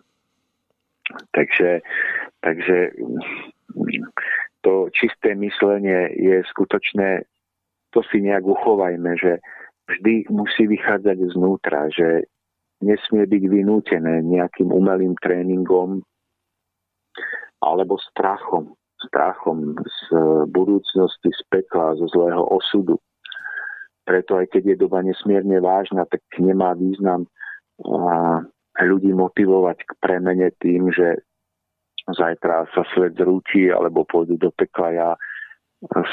[1.34, 1.82] Takže,
[2.44, 2.92] takže
[4.68, 7.24] to čisté myslenie je skutočné,
[7.96, 9.40] to si nejak uchovajme, že
[9.88, 12.28] vždy musí vychádzať znútra, že
[12.84, 16.04] nesmie byť vynútené nejakým umelým tréningom
[17.64, 18.76] alebo strachom.
[19.08, 20.00] Strachom z
[20.52, 23.00] budúcnosti, z pekla, zo zlého osudu.
[24.04, 27.24] Preto aj keď je doba nesmierne vážna, tak nemá význam
[28.76, 31.24] ľudí motivovať k premene tým, že
[32.12, 34.90] zajtra sa svet zrúti alebo pôjdu do pekla.
[34.96, 35.10] Ja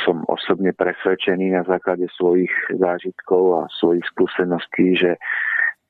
[0.04, 5.16] som osobne presvedčený na základe svojich zážitkov a svojich skúseností, že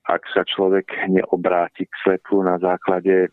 [0.05, 3.33] ak sa človek neobráti k svetlu na základe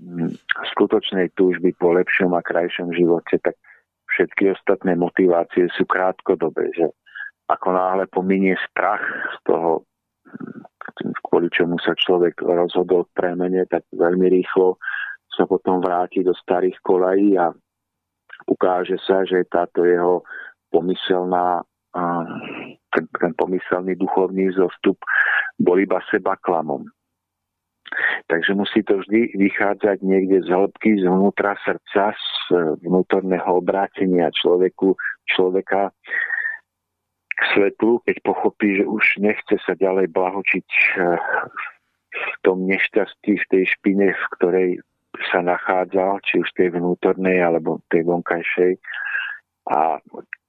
[0.00, 0.32] mm,
[0.74, 3.54] skutočnej túžby po lepšom a krajšom živote, tak
[4.16, 6.88] všetky ostatné motivácie sú krátkodobé, že
[7.52, 9.04] ako náhle pominie strach
[9.36, 9.84] z toho,
[10.24, 10.64] mm,
[11.28, 14.80] kvôli čomu sa človek rozhodol v premene, tak veľmi rýchlo
[15.38, 17.54] sa potom vráti do starých kolají a
[18.50, 20.26] ukáže sa, že táto jeho
[20.74, 21.62] pomyselná
[22.92, 24.98] ten, ten pomyselný duchovný zostup
[25.58, 26.84] bol iba seba klamom.
[28.28, 32.40] Takže musí to vždy vychádzať niekde z hĺbky, zvnútra srdca, z
[32.84, 34.92] vnútorného obrátenia človeku,
[35.24, 35.88] človeka
[37.38, 41.16] k svetlu, keď pochopí, že už nechce sa ďalej blahočiť eh,
[42.12, 44.68] v tom nešťastí, v tej špine, v ktorej
[45.30, 48.78] sa nachádzal, či už tej vnútornej alebo tej vonkajšej
[49.68, 50.00] a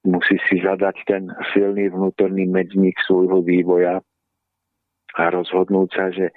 [0.08, 4.00] musí si zadať ten silný vnútorný medzník svojho vývoja
[5.18, 6.32] a rozhodnúť sa, že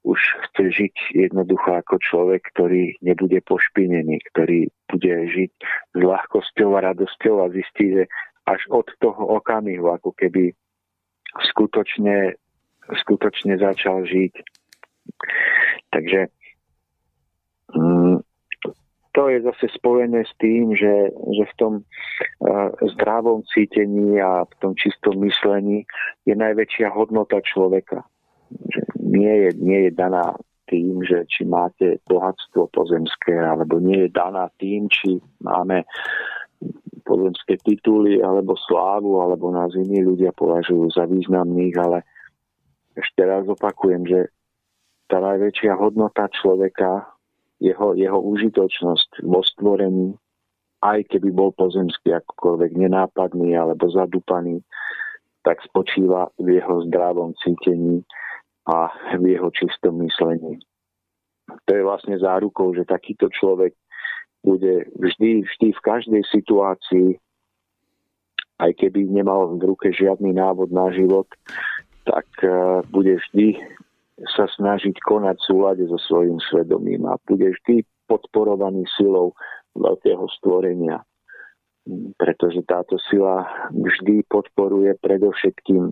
[0.00, 0.94] už chce žiť
[1.28, 5.52] jednoducho ako človek, ktorý nebude pošpinený, ktorý bude žiť
[5.92, 8.04] s ľahkosťou a radosťou a zistí, že
[8.48, 10.56] až od toho okamihu, ako keby
[11.52, 12.32] skutočne,
[13.04, 14.34] skutočne začal žiť.
[15.92, 16.32] Takže
[19.12, 24.54] to je zase spojené s tým, že, že v tom uh, zdravom cítení a v
[24.62, 25.82] tom čistom myslení
[26.26, 28.06] je najväčšia hodnota človeka.
[28.50, 30.38] Že nie, je, nie je daná
[30.70, 35.82] tým, že či máte bohatstvo pozemské, alebo nie je daná tým, či máme
[37.02, 42.06] pozemské tituly, alebo slávu, alebo nás iní ľudia považujú za významných, ale
[42.94, 44.30] ešte raz opakujem, že
[45.10, 47.10] tá najväčšia hodnota človeka
[47.60, 50.16] jeho, jeho užitočnosť vo stvorení,
[50.80, 54.64] aj keby bol pozemský akokoľvek nenápadný alebo zadúpaný,
[55.44, 58.00] tak spočíva v jeho zdravom cítení
[58.64, 60.60] a v jeho čistom myslení.
[61.68, 63.76] To je vlastne zárukou, že takýto človek
[64.40, 67.08] bude vždy, vždy v každej situácii,
[68.60, 71.28] aj keby nemal v ruke žiadny návod na život,
[72.08, 73.60] tak uh, bude vždy
[74.36, 79.32] sa snažiť konať v súlade so svojím svedomím a bude vždy podporovaný silou
[79.78, 81.00] veľkého stvorenia.
[82.20, 85.90] Pretože táto sila vždy podporuje predovšetkým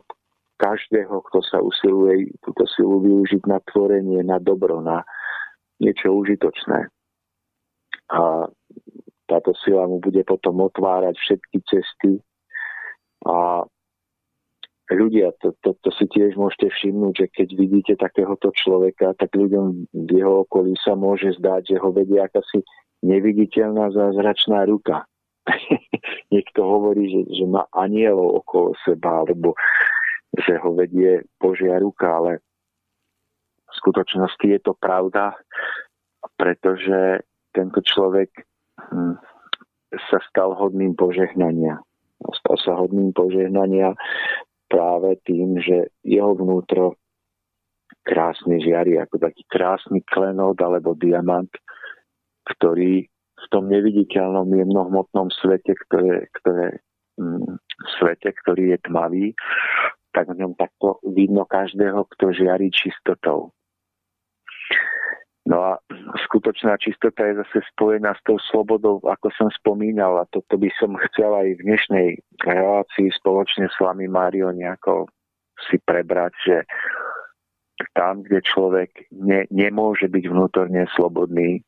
[0.58, 5.06] každého, kto sa usiluje túto silu využiť na tvorenie, na dobro, na
[5.80, 6.90] niečo užitočné.
[8.12, 8.20] A
[9.30, 12.12] táto sila mu bude potom otvárať všetky cesty
[13.24, 13.64] a
[14.92, 19.92] ľudia, to, to, to si tiež môžete všimnúť, že keď vidíte takéhoto človeka, tak ľuďom
[19.92, 22.64] v jeho okolí sa môže zdať, že ho vedie akási
[23.04, 25.04] neviditeľná zázračná ruka.
[26.32, 29.52] Niekto hovorí, že, že má anielov okolo seba, alebo
[30.36, 32.32] že ho vedie Božia ruka, ale
[33.68, 35.36] v skutočnosti je to pravda,
[36.36, 38.28] pretože tento človek
[38.76, 39.16] hm,
[40.08, 41.80] sa stal hodným požehnania.
[42.18, 43.94] Stal sa hodným požehnania
[44.68, 47.00] práve tým, že jeho vnútro
[48.04, 51.50] krásne žiari ako taký krásny klenot alebo diamant,
[52.56, 53.04] ktorý
[53.38, 56.80] v tom neviditeľnom jemnohmotnom svete, ktoré, ktoré,
[57.20, 57.60] mm,
[58.00, 59.26] svete, ktorý je tmavý,
[60.16, 63.52] tak v ňom takto vidno každého, kto žiari čistotou.
[65.48, 65.80] No a
[66.28, 70.92] skutočná čistota je zase spojená s tou slobodou, ako som spomínal, a toto by som
[71.08, 72.08] chcel aj v dnešnej
[72.44, 75.08] relácii spoločne s vami, Mário, nejako
[75.72, 76.56] si prebrať, že
[77.96, 81.64] tam, kde človek ne, nemôže byť vnútorne slobodný,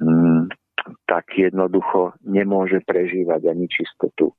[0.00, 0.48] mm,
[1.04, 4.32] tak jednoducho nemôže prežívať ani čistotu.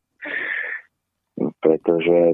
[1.61, 2.33] Pretože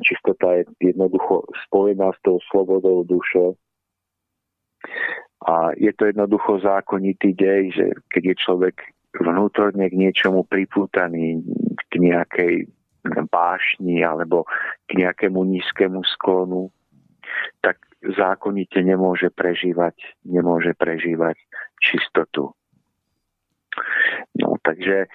[0.00, 3.52] čistota je jednoducho spojená s tou slobodou duše,
[5.44, 8.76] a je to jednoducho zákonitý dej, že keď je človek
[9.20, 11.44] vnútorne k niečomu pripútaný,
[11.92, 12.54] k nejakej
[13.28, 14.48] bášni alebo
[14.88, 16.72] k nejakému nízkemu sklonu,
[17.60, 19.94] tak zákonite nemôže prežívať,
[20.24, 21.36] nemôže prežívať
[21.80, 22.56] čistotu.
[24.40, 25.12] No, takže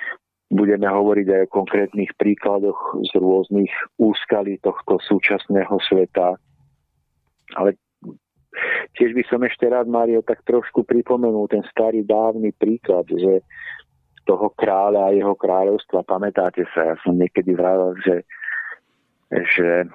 [0.50, 6.38] budeme hovoriť aj o konkrétnych príkladoch z rôznych úskalí tohto súčasného sveta.
[7.58, 7.78] Ale
[8.98, 13.46] Tiež by som ešte rád, Mario, tak trošku pripomenul ten starý dávny príklad, že
[14.26, 18.26] toho kráľa a jeho kráľovstva, pamätáte sa, ja som niekedy vravel, že,
[19.30, 19.90] že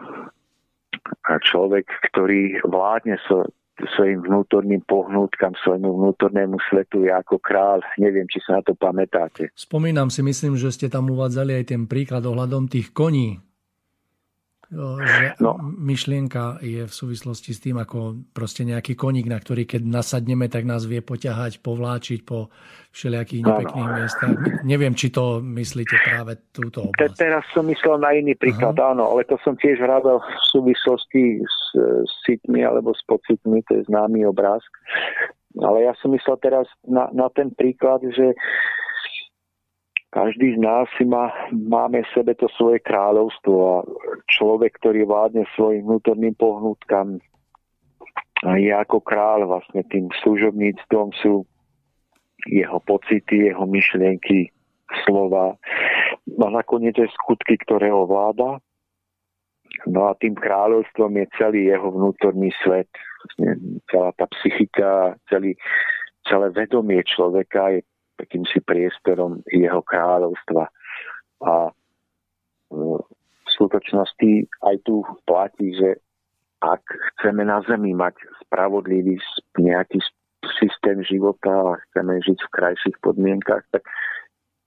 [1.50, 3.46] človek, ktorý vládne so
[3.94, 7.82] svojim vnútorným pohnútkam, svojmu vnútornému svetu je ako král.
[7.98, 9.50] Neviem, či sa na to pamätáte.
[9.58, 13.42] Spomínam si, myslím, že ste tam uvádzali aj ten príklad ohľadom tých koní,
[14.74, 15.54] že no.
[15.62, 20.66] myšlienka je v súvislosti s tým, ako proste nejaký koník, na ktorý keď nasadneme, tak
[20.66, 22.50] nás vie poťahať, povláčiť po
[22.94, 23.94] všelijakých nepekných no.
[23.98, 24.34] miestach.
[24.62, 27.18] Neviem, či to myslíte práve túto oblasť.
[27.18, 28.94] Teraz som myslel na iný príklad, Aha.
[28.94, 31.58] áno, ale to som tiež hľadal v súvislosti s,
[32.06, 34.62] s citmi alebo s pocitmi, to je známy obraz.
[35.58, 38.34] Ale ja som myslel teraz na, na ten príklad, že
[40.14, 43.76] každý z nás si má, máme v sebe to svoje kráľovstvo a
[44.30, 47.18] človek, ktorý vládne svojim vnútorným pohnutkám
[48.44, 51.42] je ako kráľ vlastne tým služobníctvom sú
[52.46, 54.54] jeho pocity, jeho myšlienky,
[55.02, 55.58] slova
[56.28, 58.60] a nakoniec aj skutky, ktoré ovláda.
[59.90, 62.86] No a tým kráľovstvom je celý jeho vnútorný svet,
[63.24, 65.58] vlastne celá tá psychika, celý,
[66.28, 67.80] celé vedomie človeka je
[68.20, 70.70] akýmsi priestorom jeho kráľovstva.
[71.44, 71.72] A e,
[73.44, 74.32] v skutočnosti
[74.64, 76.00] aj tu platí, že
[76.64, 76.82] ak
[77.14, 79.20] chceme na Zemi mať spravodlivý
[79.60, 80.00] nejaký
[80.56, 83.84] systém života a chceme žiť v krajších podmienkach, tak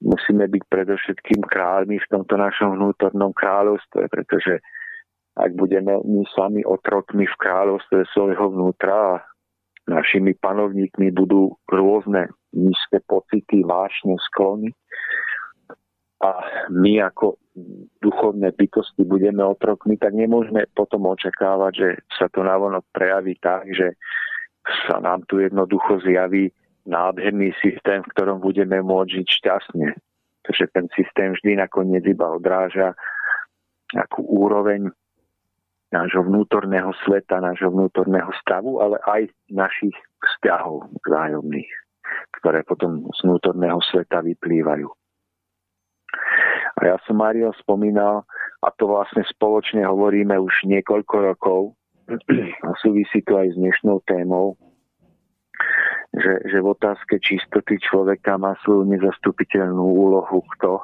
[0.01, 4.62] musíme byť predovšetkým kráľmi v tomto našom vnútornom kráľovstve, pretože
[5.38, 9.21] ak budeme my sami otrokmi v kráľovstve svojho vnútra a
[9.88, 14.73] našimi panovníkmi budú rôzne nízke pocity, vášne, sklony.
[16.17, 16.29] A
[16.73, 17.37] my ako
[18.01, 23.93] duchovné bytosti budeme otrokmi, tak nemôžeme potom očakávať, že sa to navonok prejaví tak, že
[24.89, 26.49] sa nám tu jednoducho zjaví
[26.89, 29.87] nádherný systém, v ktorom budeme môcť žiť šťastne.
[30.47, 32.95] Takže ten systém vždy nakoniec iba odráža
[33.93, 34.89] akú úroveň
[35.91, 41.87] nášho vnútorného sveta, nášho vnútorného stavu, ale aj našich vzťahov vzájomných
[42.39, 44.87] ktoré potom z vnútorného sveta vyplývajú.
[46.77, 48.23] A ja som Mario spomínal,
[48.61, 51.77] a to vlastne spoločne hovoríme už niekoľko rokov,
[52.63, 54.55] a súvisí to aj s dnešnou témou,
[56.15, 60.79] že, že v otázke čistoty človeka má svoju nezastupiteľnú úlohu kto?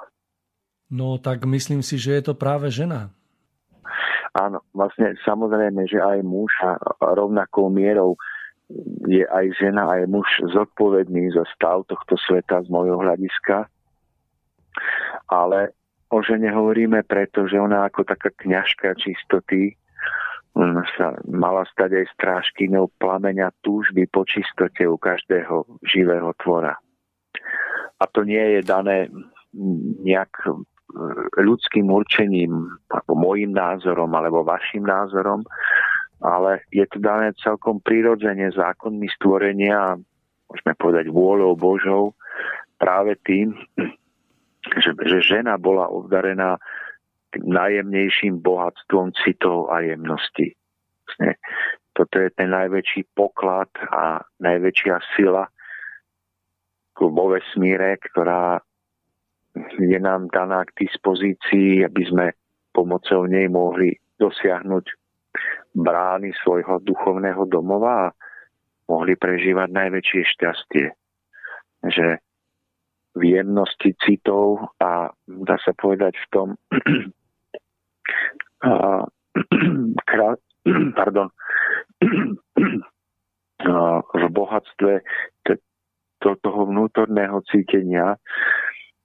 [0.91, 3.09] No tak myslím si, že je to práve žena.
[4.33, 6.75] Áno, vlastne samozrejme, že aj muž a
[7.13, 8.17] rovnakou mierou
[9.07, 13.67] je aj žena, aj muž zodpovedný za stav tohto sveta z môjho hľadiska.
[15.29, 15.75] Ale
[16.09, 19.77] o žene hovoríme preto, že ona ako taká kňažka čistoty
[20.53, 26.77] ona sa mala stať aj strážkynou plameňa túžby po čistote u každého živého tvora.
[27.97, 29.09] A to nie je dané
[30.05, 30.49] nejak e,
[31.41, 35.41] ľudským určením, alebo môjim názorom, alebo vašim názorom,
[36.23, 39.99] ale je to dané celkom prirodzene zákonmi stvorenia,
[40.47, 42.15] môžeme povedať vôľou Božou,
[42.79, 43.51] práve tým,
[44.79, 46.55] že, že žena bola obdarená
[47.35, 50.55] tým najjemnejším bohatstvom citov a jemnosti.
[51.97, 55.45] Toto je ten najväčší poklad a najväčšia sila
[56.97, 58.63] vo vesmíre, ktorá
[59.77, 62.25] je nám daná k dispozícii, aby sme
[62.73, 64.85] pomocou nej mohli dosiahnuť
[65.73, 68.13] brány svojho duchovného domova a
[68.89, 70.87] mohli prežívať najväčšie šťastie.
[71.83, 72.07] Že
[73.13, 76.47] v jemnosti citov a dá sa povedať v tom
[78.65, 79.05] a,
[80.09, 80.39] krát,
[80.99, 81.29] pardon,
[83.61, 84.93] a, v bohatstve
[86.23, 88.15] to, toho vnútorného cítenia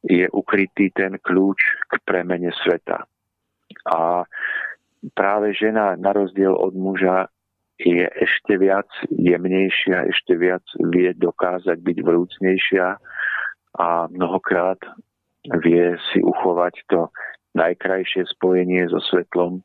[0.06, 1.58] je ukrytý ten kľúč
[1.90, 3.02] k premene sveta.
[3.90, 4.22] A
[5.14, 7.30] práve žena na rozdiel od muža
[7.78, 12.86] je ešte viac jemnejšia, ešte viac vie dokázať byť vrúcnejšia
[13.78, 14.82] a mnohokrát
[15.62, 17.06] vie si uchovať to
[17.54, 19.62] najkrajšie spojenie so svetlom,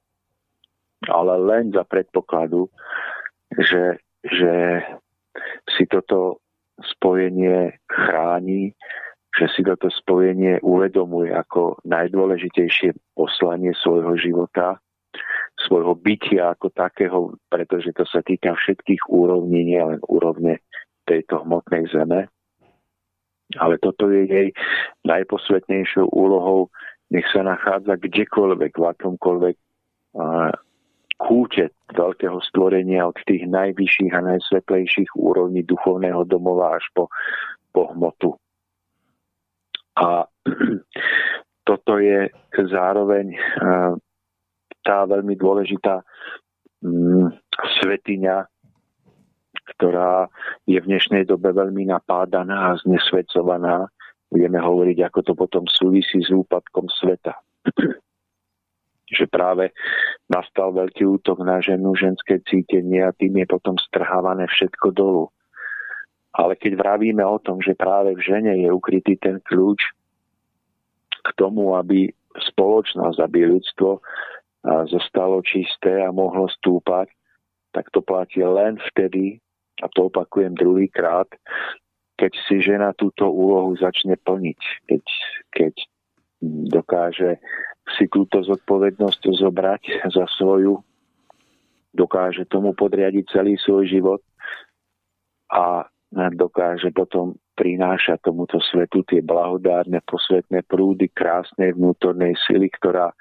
[1.10, 2.70] ale len za predpokladu,
[3.58, 4.86] že, že
[5.74, 6.38] si toto
[6.82, 8.78] spojenie chráni,
[9.34, 14.78] že si toto spojenie uvedomuje ako najdôležitejšie poslanie svojho života
[15.60, 20.60] svojho bytia ako takého, pretože to sa týka všetkých úrovní, nielen úrovne
[21.06, 22.28] tejto hmotnej zeme.
[23.60, 24.49] Ale toto je jej
[25.06, 26.74] najposvetnejšou úlohou,
[27.14, 29.56] nech sa nachádza kdekoľvek, v akomkoľvek
[31.22, 37.08] kúte veľkého stvorenia od tých najvyšších a najsvetlejších úrovní duchovného domova až po,
[37.70, 38.34] po hmotu.
[40.01, 40.26] A
[41.70, 43.38] toto je zároveň
[44.84, 46.04] tá veľmi dôležitá
[46.84, 47.28] mm,
[47.82, 48.54] svetiňa
[49.64, 50.28] ktorá
[50.68, 53.88] je v dnešnej dobe veľmi napádaná a znesvedcovaná.
[54.28, 57.40] Budeme hovoriť, ako to potom súvisí s úpadkom sveta.
[59.14, 59.70] že práve
[60.26, 65.30] nastal veľký útok na ženu, ženské cítenie a tým je potom strhávané všetko dolu.
[66.34, 69.86] Ale keď vravíme o tom, že práve v žene je ukrytý ten kľúč
[71.24, 74.02] k tomu, aby spoločnosť, aby ľudstvo
[74.64, 77.11] zostalo čisté a mohlo stúpať,
[77.76, 79.43] tak to platí len vtedy,
[79.82, 81.28] a to opakujem druhýkrát,
[82.16, 85.03] keď si žena túto úlohu začne plniť, keď,
[85.51, 85.74] keď
[86.70, 87.41] dokáže
[87.97, 89.84] si túto zodpovednosť zobrať
[90.14, 90.80] za svoju,
[91.91, 94.22] dokáže tomu podriadiť celý svoj život
[95.51, 95.84] a
[96.14, 103.14] dokáže potom prinášať tomuto svetu tie blahodárne posvetné prúdy krásnej vnútornej sily, ktorá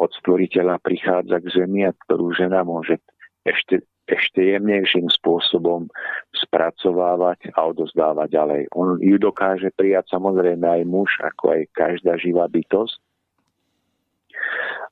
[0.00, 2.96] od stvoriteľa prichádza k zemi a ktorú žena môže
[3.44, 5.86] ešte ešte jemnejším spôsobom
[6.34, 8.62] spracovávať a odozdávať ďalej.
[8.74, 12.98] On ju dokáže prijať samozrejme aj muž, ako aj každá živá bytosť,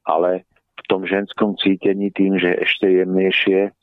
[0.06, 0.46] ale
[0.78, 3.74] v tom ženskom cítení tým, že ešte jemnejšie,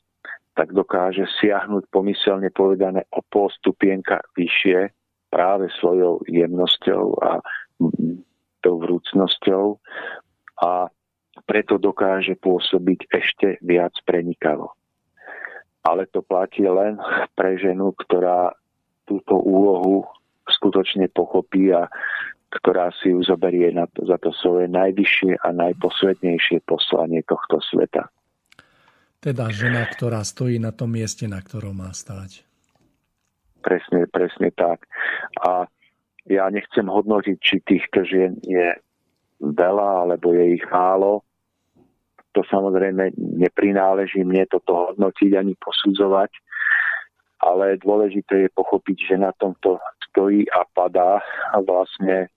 [0.56, 4.88] tak dokáže siahnuť pomyselne povedané o pol stupienka vyššie
[5.28, 7.44] práve svojou jemnosťou a
[8.64, 9.76] tou vrúcnosťou
[10.64, 10.88] a
[11.46, 14.76] preto dokáže pôsobiť ešte viac prenikavo
[15.86, 16.98] ale to platí len
[17.38, 18.50] pre ženu, ktorá
[19.06, 20.02] túto úlohu
[20.50, 21.86] skutočne pochopí a
[22.50, 28.10] ktorá si ju zoberie na to, za to svoje najvyššie a najposvetnejšie poslanie tohto sveta.
[29.22, 32.42] Teda žena, ktorá stojí na tom mieste, na ktorom má stať.
[33.62, 34.86] Presne, presne tak.
[35.42, 35.66] A
[36.30, 38.74] ja nechcem hodnotiť, či týchto žien je
[39.42, 41.26] veľa, alebo je ich málo
[42.36, 46.28] to samozrejme neprináleží mne toto hodnotiť ani posudzovať,
[47.40, 51.24] ale dôležité je pochopiť, že na tomto stojí a padá
[51.64, 52.28] vlastne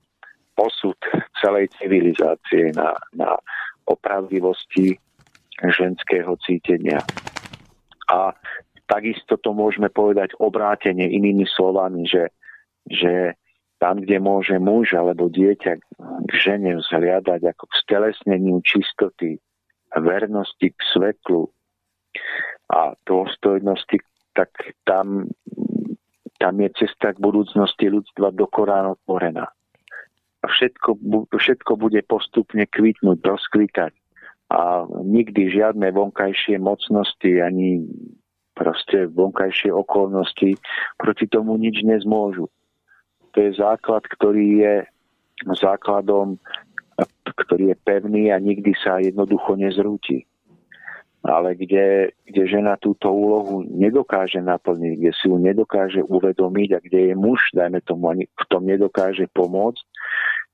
[0.56, 0.95] posud
[1.43, 3.36] celej civilizácie na, na
[3.84, 4.95] opravdivosti
[5.68, 7.04] ženského cítenia.
[8.08, 8.32] A
[8.88, 12.32] takisto to môžeme povedať obrátenie inými slovami, že,
[12.88, 13.36] že
[13.84, 15.74] tam, kde môže muž alebo dieťa
[16.28, 19.39] k žene vzhliadať ako k stelesneniu čistoty,
[19.97, 21.49] vernosti k svetlu
[22.69, 23.97] a dôstojnosti,
[24.37, 24.49] tak
[24.85, 25.25] tam,
[26.37, 29.49] tam je cesta k budúcnosti ľudstva do Korán otvorená.
[30.39, 31.01] A všetko,
[31.33, 33.93] všetko bude postupne kvitnúť, rozkvitať.
[34.49, 37.85] A nikdy žiadne vonkajšie mocnosti ani
[38.57, 40.57] proste vonkajšie okolnosti
[40.97, 42.49] proti tomu nič nezmôžu.
[43.33, 44.75] To je základ, ktorý je
[45.47, 46.41] základom
[47.36, 50.25] ktorý je pevný a nikdy sa jednoducho nezrúti.
[51.19, 56.99] Ale kde, kde žena túto úlohu nedokáže naplniť, kde si ju nedokáže uvedomiť a kde
[57.11, 59.84] je muž, dajme tomu, ani v tom nedokáže pomôcť,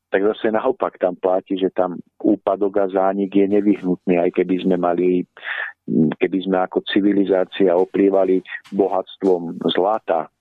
[0.10, 4.76] tak zase naopak tam platí, že tam úpadok a zánik je nevyhnutný, aj keby sme
[4.80, 5.28] mali,
[6.18, 8.42] keby sme ako civilizácia oplývali
[8.74, 10.32] bohatstvom zlata,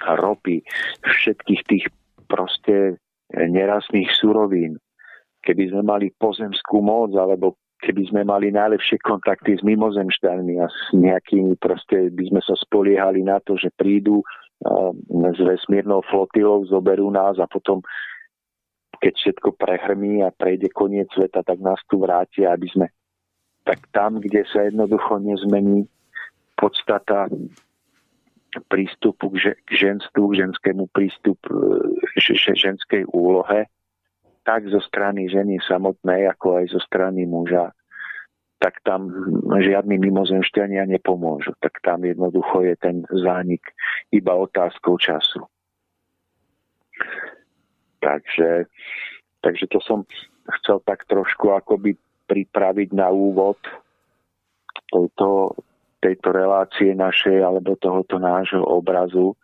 [0.00, 0.64] ropy,
[1.04, 1.84] všetkých tých
[2.26, 2.98] proste
[3.32, 4.80] nerastných surovín,
[5.44, 10.78] keby sme mali pozemskú moc, alebo keby sme mali najlepšie kontakty s mimozemšťanmi a s
[10.96, 14.24] nejakými, proste by sme sa spoliehali na to, že prídu
[15.12, 17.84] s vesmírnou flotilou, zoberú nás a potom
[18.96, 22.86] keď všetko prehrmí a prejde koniec sveta, tak nás tu vrátia, aby sme
[23.68, 25.84] tak tam, kde sa jednoducho nezmení
[26.56, 27.28] podstata
[28.72, 31.44] prístupu k ženstvu, k ženskému prístupu,
[32.56, 33.68] ženskej úlohe,
[34.46, 37.74] tak zo strany ženy samotnej, ako aj zo strany muža,
[38.62, 39.10] tak tam
[39.58, 41.52] žiadni mimozemšťania nepomôžu.
[41.58, 43.60] Tak tam jednoducho je ten zánik
[44.14, 45.44] iba otázkou času.
[48.00, 48.70] Takže,
[49.42, 50.06] takže to som
[50.62, 51.98] chcel tak trošku akoby
[52.30, 53.58] pripraviť na úvod
[54.94, 55.58] tejto,
[55.98, 59.34] tejto relácie našej alebo tohoto nášho obrazu.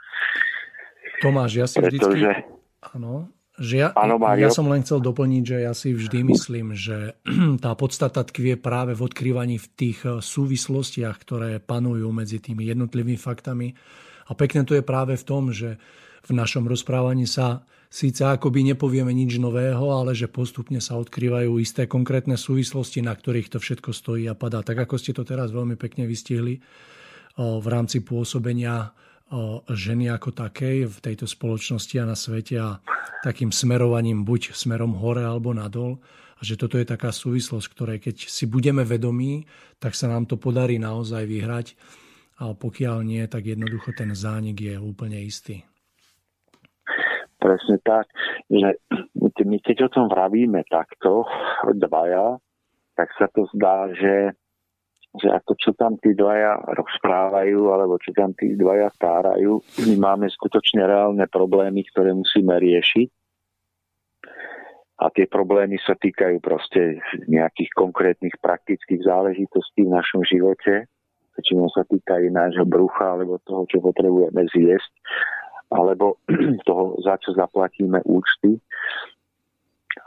[1.19, 1.99] Tomáš, ja si Pretože...
[1.99, 2.49] vždycky...
[2.83, 3.31] Áno,
[3.63, 7.15] že ja, ano, ja som len chcel doplniť, že ja si vždy myslím, že
[7.65, 13.15] tá podstata tkvie práve v odkrývaní v tých eh, súvislostiach, ktoré panujú medzi tými jednotlivými
[13.15, 13.71] faktami.
[14.27, 15.79] A pekné to je práve v tom, že
[16.27, 21.87] v našom rozprávaní sa síce akoby nepovieme nič nového, ale že postupne sa odkrývajú isté
[21.87, 24.67] konkrétne súvislosti, na ktorých to všetko stojí a padá.
[24.67, 26.63] Tak ako ste to teraz veľmi pekne vystihli eh,
[27.39, 28.91] v rámci pôsobenia
[29.73, 32.79] ženy ako takej v tejto spoločnosti a na svete a
[33.25, 35.99] takým smerovaním buď smerom hore alebo nadol.
[36.37, 39.47] A že toto je taká súvislosť, ktorej keď si budeme vedomí,
[39.79, 42.03] tak sa nám to podarí naozaj vyhrať a
[42.43, 45.63] a pokiaľ nie, tak jednoducho ten zánik je úplne istý.
[47.39, 48.11] Presne tak,
[48.51, 48.83] že
[49.47, 51.23] my keď o tom vravíme takto,
[51.71, 52.43] dvaja,
[52.99, 54.35] tak sa to zdá, že,
[55.13, 60.27] že ako čo tam tí dvaja rozprávajú, alebo čo tam tí dvaja stárajú, my máme
[60.33, 63.09] skutočne reálne problémy, ktoré musíme riešiť.
[65.03, 70.87] A tie problémy sa týkajú proste nejakých konkrétnych praktických záležitostí v našom živote.
[71.35, 74.93] Väčšinou sa týkajú nášho brucha alebo toho, čo potrebujeme zjesť
[75.73, 76.21] alebo
[76.69, 78.61] toho, za čo zaplatíme účty.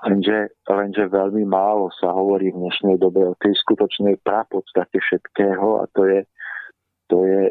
[0.05, 5.83] Lenže, lenže veľmi málo sa hovorí v dnešnej dobe o tej skutočnej prapodstate všetkého a
[5.93, 6.19] to je,
[7.09, 7.43] to je,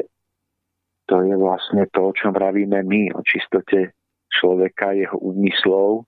[1.07, 3.95] to je vlastne to, o čom vravíme my, o čistote
[4.35, 6.03] človeka, jeho úmyslov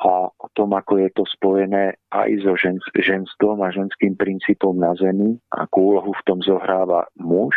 [0.00, 4.96] a o tom, ako je to spojené aj so žen, ženstvom a ženským princípom na
[4.96, 7.52] Zemi, akú úlohu v tom zohráva muž.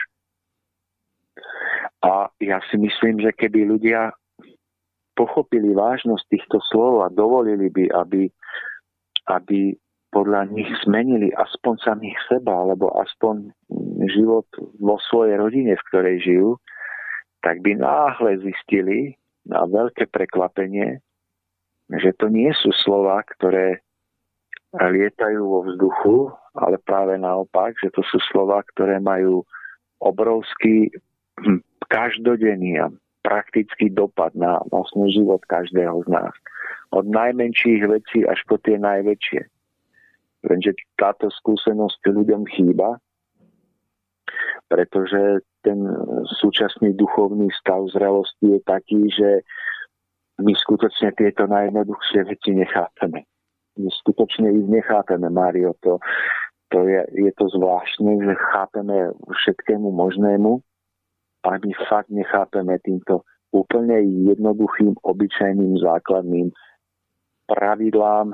[2.04, 4.12] A ja si myslím, že keby ľudia
[5.14, 8.30] pochopili vážnosť týchto slov a dovolili by, aby,
[9.30, 9.78] aby
[10.14, 13.50] podľa nich zmenili aspoň samých seba, alebo aspoň
[14.14, 14.46] život
[14.78, 16.50] vo svojej rodine, v ktorej žijú,
[17.42, 21.02] tak by náhle zistili na veľké prekvapenie,
[21.92, 23.84] že to nie sú slova, ktoré
[24.74, 26.18] lietajú vo vzduchu,
[26.58, 29.46] ale práve naopak, že to sú slova, ktoré majú
[30.02, 30.90] obrovský
[31.94, 32.90] každodenný a
[33.24, 36.34] praktický dopad na vlastne život každého z nás.
[36.92, 39.42] Od najmenších vecí až po tie najväčšie.
[40.44, 43.00] Lenže táto skúsenosť ľuďom chýba,
[44.68, 45.80] pretože ten
[46.44, 49.30] súčasný duchovný stav zrelosti je taký, že
[50.44, 53.24] my skutočne tieto najjednoduchšie veci nechápeme.
[53.80, 55.74] My skutočne ich nechápeme, Mário.
[55.88, 56.04] To,
[56.70, 60.60] to je, je to zvláštne, že chápeme všetkému možnému,
[61.44, 66.50] ale my fakt nechápeme týmto úplne jednoduchým, obyčajným, základným
[67.46, 68.34] pravidlám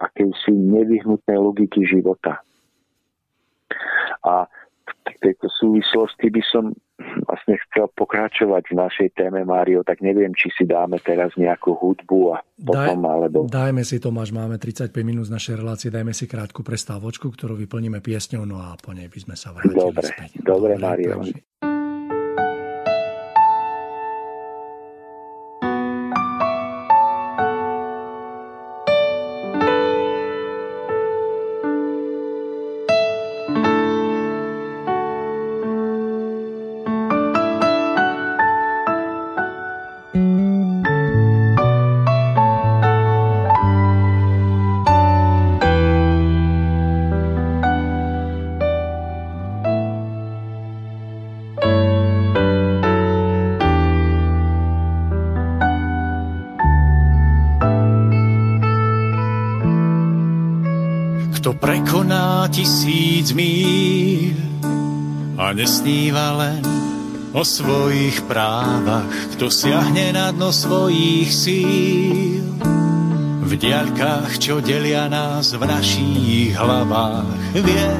[0.00, 2.40] akejsi nevyhnutnej logiky života.
[4.24, 4.48] A
[4.88, 6.64] v tejto súvislosti by som
[7.28, 12.18] vlastne chcel pokračovať v našej téme, Mário, tak neviem, či si dáme teraz nejakú hudbu
[12.34, 13.38] a potom, Daj, alebo...
[13.48, 18.00] Dajme si, Tomáš, máme 35 minút z našej relácie, dajme si krátku prestávočku, ktorú vyplníme
[18.00, 20.30] piesňou, no a po nej by sme sa vrátili dobre, späť.
[20.40, 21.20] Dobre, dobre Mário.
[62.58, 64.34] Tisíc míl
[65.38, 66.58] a nesníva len
[67.30, 69.06] o svojich právach,
[69.38, 72.42] kto siahne na dno svojich síl.
[73.46, 77.90] V diaľkách, čo delia nás v našich hlavách, vie,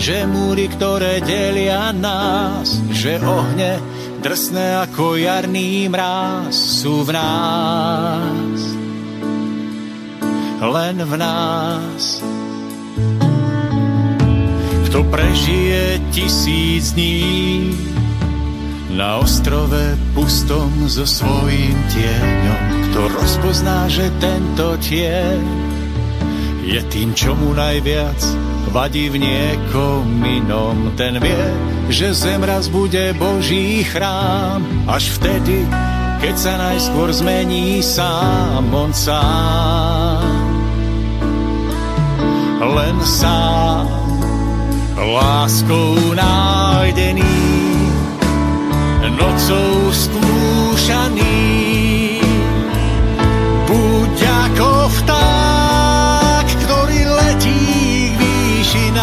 [0.00, 3.84] že múry, ktoré delia nás, že ohne
[4.24, 8.60] drsné ako jarný mráz sú v nás.
[10.56, 12.25] Len v nás
[14.86, 17.74] kto prežije tisíc dní
[18.94, 25.42] na ostrove pustom so svojím tieňom, kto rozpozná, že tento tieň
[26.66, 28.16] je tým, čo mu najviac
[28.70, 30.94] vadí v niekom inom.
[30.94, 31.44] Ten vie,
[31.90, 35.66] že zem raz bude Boží chrám, až vtedy,
[36.22, 40.46] keď sa najskôr zmení sám on sám.
[42.56, 44.05] Len sám
[45.12, 47.22] láskou nájdený,
[49.14, 51.46] nocou skúšaný.
[53.66, 57.62] Buď ako vták, ktorý letí
[58.14, 59.02] k výšinám.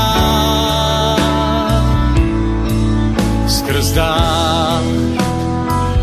[3.47, 4.83] Skrz dám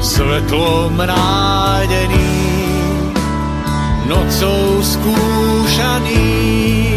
[0.00, 2.32] svetlom nájdený,
[4.08, 6.89] nocou skúšaný.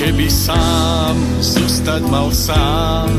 [0.00, 1.12] Keby sám
[1.44, 3.12] zostať mal sám.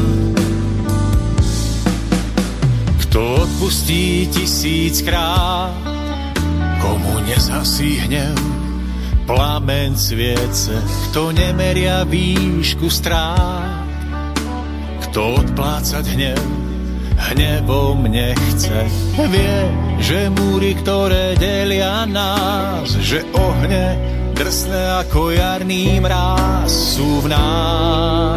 [3.06, 5.78] Kto odpustí tisíckrát,
[6.82, 8.34] komu nezhasí hnev,
[9.30, 10.74] plamen sviece,
[11.14, 13.86] kto nemeria výšku strát,
[15.06, 16.42] kto odplácať hnev,
[17.30, 18.90] hnevom nechce.
[19.30, 19.58] Vie,
[20.02, 24.11] že múry, ktoré delia nás, že ohne
[24.42, 28.34] drsné ako jarný mráz sú v nás.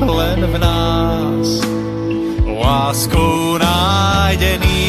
[0.00, 1.48] Len v nás
[2.48, 4.88] láskou nájdený,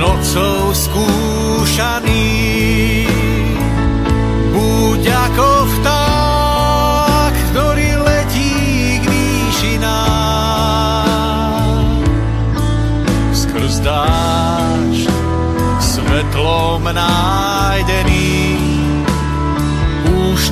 [0.00, 2.24] nocou skúšaný.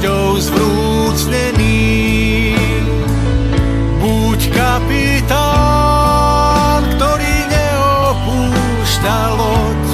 [0.01, 1.77] Púšťou zvrúcnený.
[4.01, 5.21] Buď kapitán,
[6.97, 9.85] ktorý neopúšťa loď.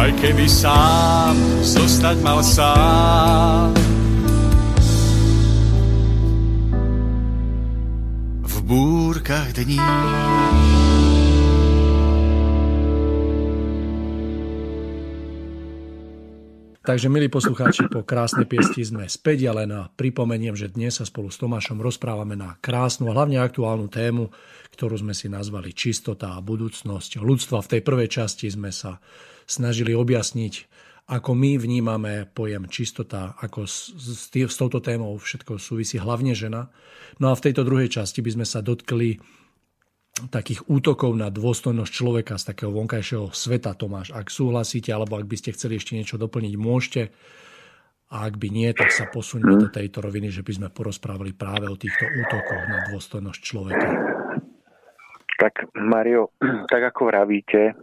[0.00, 3.76] Aj keby sám zostať mal sám.
[8.48, 9.76] V búrkach dní.
[16.80, 21.28] Takže, milí poslucháči, po krásnej piesti sme späť, ale na pripomeniem, že dnes sa spolu
[21.28, 24.32] s Tomášom rozprávame na krásnu a hlavne aktuálnu tému,
[24.72, 27.60] ktorú sme si nazvali čistota a budúcnosť ľudstva.
[27.60, 28.96] V tej prvej časti sme sa
[29.44, 30.54] snažili objasniť,
[31.12, 36.72] ako my vnímame pojem čistota, ako s, s, s touto témou všetko súvisí hlavne žena.
[37.20, 39.20] No a v tejto druhej časti by sme sa dotkli
[40.28, 44.12] takých útokov na dôstojnosť človeka z takého vonkajšieho sveta, Tomáš.
[44.12, 47.02] Ak súhlasíte, alebo ak by ste chceli ešte niečo doplniť, môžete.
[48.10, 51.70] A ak by nie, tak sa posuňme do tejto roviny, že by sme porozprávali práve
[51.70, 53.88] o týchto útokoch na dôstojnosť človeka.
[55.38, 56.34] Tak Mario,
[56.68, 57.78] tak ako vravíte,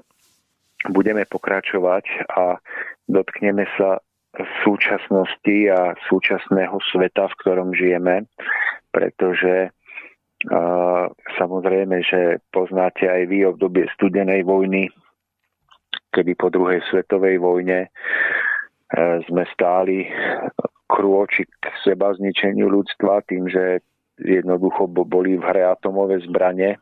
[0.92, 2.60] budeme pokračovať a
[3.08, 4.04] dotkneme sa
[4.68, 8.30] súčasnosti a súčasného sveta, v ktorom žijeme,
[8.94, 9.74] pretože
[11.42, 14.86] samozrejme, že poznáte aj vy obdobie studenej vojny,
[16.14, 17.90] kedy po druhej svetovej vojne e,
[19.26, 20.06] sme stáli
[20.86, 23.82] krôči k seba zničeniu ľudstva tým, že
[24.22, 26.78] jednoducho boli v hre atomové zbranie.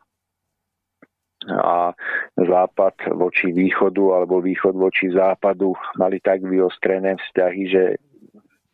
[1.46, 1.92] A
[2.34, 7.82] západ voči východu alebo východ voči západu mali tak vyostrené vzťahy, že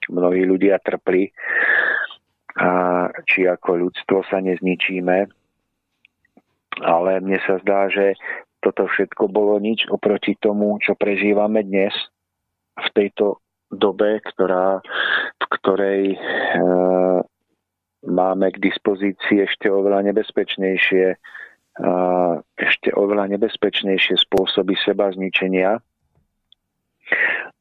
[0.08, 1.28] mnohí ľudia trpli
[2.58, 2.68] a
[3.24, 5.18] či ako ľudstvo sa nezničíme.
[6.82, 8.16] Ale mne sa zdá, že
[8.62, 11.92] toto všetko bolo nič oproti tomu, čo prežívame dnes
[12.78, 13.42] v tejto
[13.72, 14.80] dobe, ktorá,
[15.36, 16.16] v ktorej e,
[18.08, 21.16] máme k dispozícii ešte oveľa nebezpečnejšie e,
[22.60, 25.80] ešte oveľa nebezpečnejšie spôsoby seba zničenia.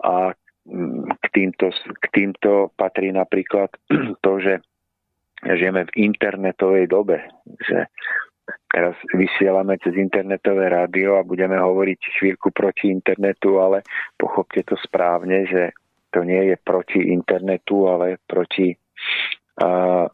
[0.04, 0.16] A
[1.12, 3.74] k týmto, k týmto patrí napríklad
[4.24, 4.62] to, že
[5.46, 7.26] žijeme v internetovej dobe,
[7.62, 7.90] že
[8.72, 13.84] teraz vysielame cez internetové rádio a budeme hovoriť chvíľku proti internetu, ale
[14.18, 15.76] pochopte to správne, že
[16.12, 20.06] to nie je proti internetu, ale proti uh,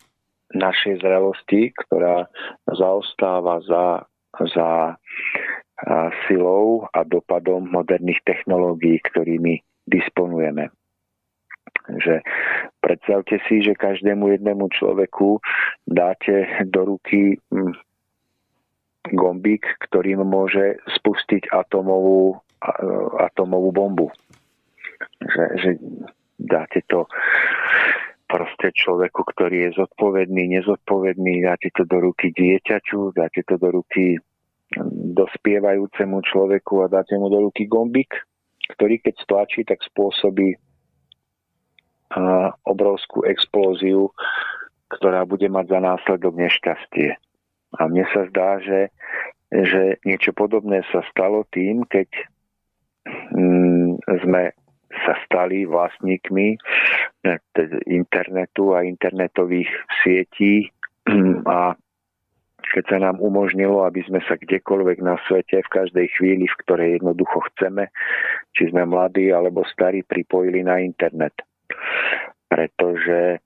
[0.53, 2.30] našej zrelosti, ktorá
[2.69, 4.05] zaostáva za,
[4.53, 9.59] za uh, silou a dopadom moderných technológií, ktorými
[9.89, 10.69] disponujeme.
[11.88, 12.21] Že
[13.07, 15.39] predstavte si, že každému jednému človeku
[15.87, 17.71] dáte do ruky hm,
[19.15, 22.35] gombík, ktorým môže spustiť atomovú,
[23.23, 24.07] atomovú bombu.
[25.23, 25.69] Že, že
[26.35, 27.07] dáte to
[28.27, 34.19] proste človeku, ktorý je zodpovedný, nezodpovedný, dáte to do ruky dieťaču, dáte to do ruky
[34.19, 38.19] hm, dospievajúcemu človeku a dáte mu do ruky gombík,
[38.75, 40.59] ktorý keď stlačí, tak spôsobí
[42.63, 44.11] obrovskú explóziu,
[44.87, 47.19] ktorá bude mať za následok nešťastie.
[47.75, 48.81] A mne sa zdá, že,
[49.51, 52.07] že niečo podobné sa stalo tým, keď
[53.35, 54.55] mm, sme
[55.03, 56.47] sa stali vlastníkmi
[57.27, 57.39] eh,
[57.91, 59.67] internetu a internetových
[60.01, 60.71] sietí
[61.47, 61.75] a
[62.67, 66.99] keď sa nám umožnilo, aby sme sa kdekoľvek na svete v každej chvíli, v ktorej
[66.99, 67.87] jednoducho chceme,
[68.51, 71.31] či sme mladí alebo starí, pripojili na internet
[72.47, 73.39] pretože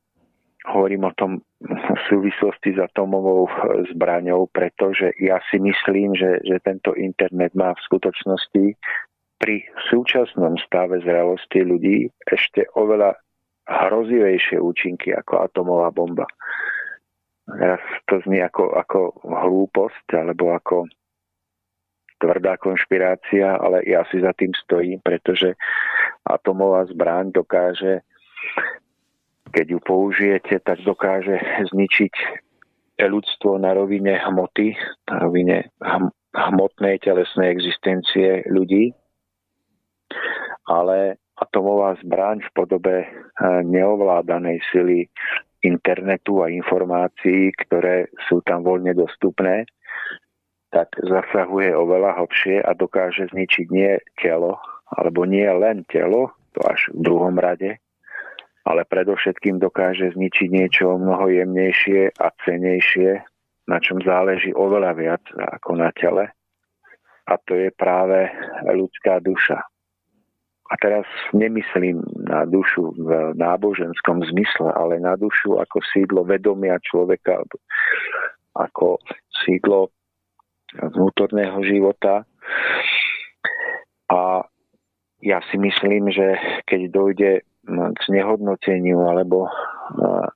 [0.70, 3.50] hovorím o tom v súvislosti s atomovou
[3.94, 8.66] zbraňou, pretože ja si myslím, že, že tento internet má v skutočnosti
[9.42, 11.98] pri súčasnom stave zrelosti ľudí
[12.30, 13.18] ešte oveľa
[13.66, 16.30] hrozivejšie účinky ako atomová bomba.
[17.50, 20.86] Raz to znie ako, ako hlúposť alebo ako
[22.22, 25.58] tvrdá konšpirácia, ale ja si za tým stojím, pretože
[26.22, 28.06] atomová zbraň dokáže,
[29.52, 31.38] keď ju použijete, tak dokáže
[31.72, 32.14] zničiť
[33.02, 34.78] ľudstvo na rovine hmoty,
[35.10, 38.96] na rovine hm- hmotnej telesnej existencie ľudí,
[40.70, 43.10] ale atomová zbraň v podobe eh,
[43.66, 45.10] neovládanej sily
[45.62, 49.70] internetu a informácií, ktoré sú tam voľne dostupné,
[50.74, 54.58] tak zasahuje oveľa hlbšie a dokáže zničiť nie telo,
[54.90, 57.78] alebo nie len telo, to až v druhom rade,
[58.66, 63.22] ale predovšetkým dokáže zničiť niečo mnoho jemnejšie a cenejšie,
[63.66, 66.30] na čom záleží oveľa viac ako na tele.
[67.26, 68.30] A to je práve
[68.70, 69.62] ľudská duša.
[70.72, 71.04] A teraz
[71.36, 72.00] nemyslím
[72.32, 77.44] na dušu v náboženskom zmysle, ale na dušu ako sídlo vedomia človeka,
[78.56, 79.04] ako
[79.44, 79.92] sídlo
[80.80, 82.24] vnútorného života.
[84.08, 84.48] A
[85.20, 87.32] ja si myslím, že keď dojde
[87.68, 89.46] k znehodnoteniu alebo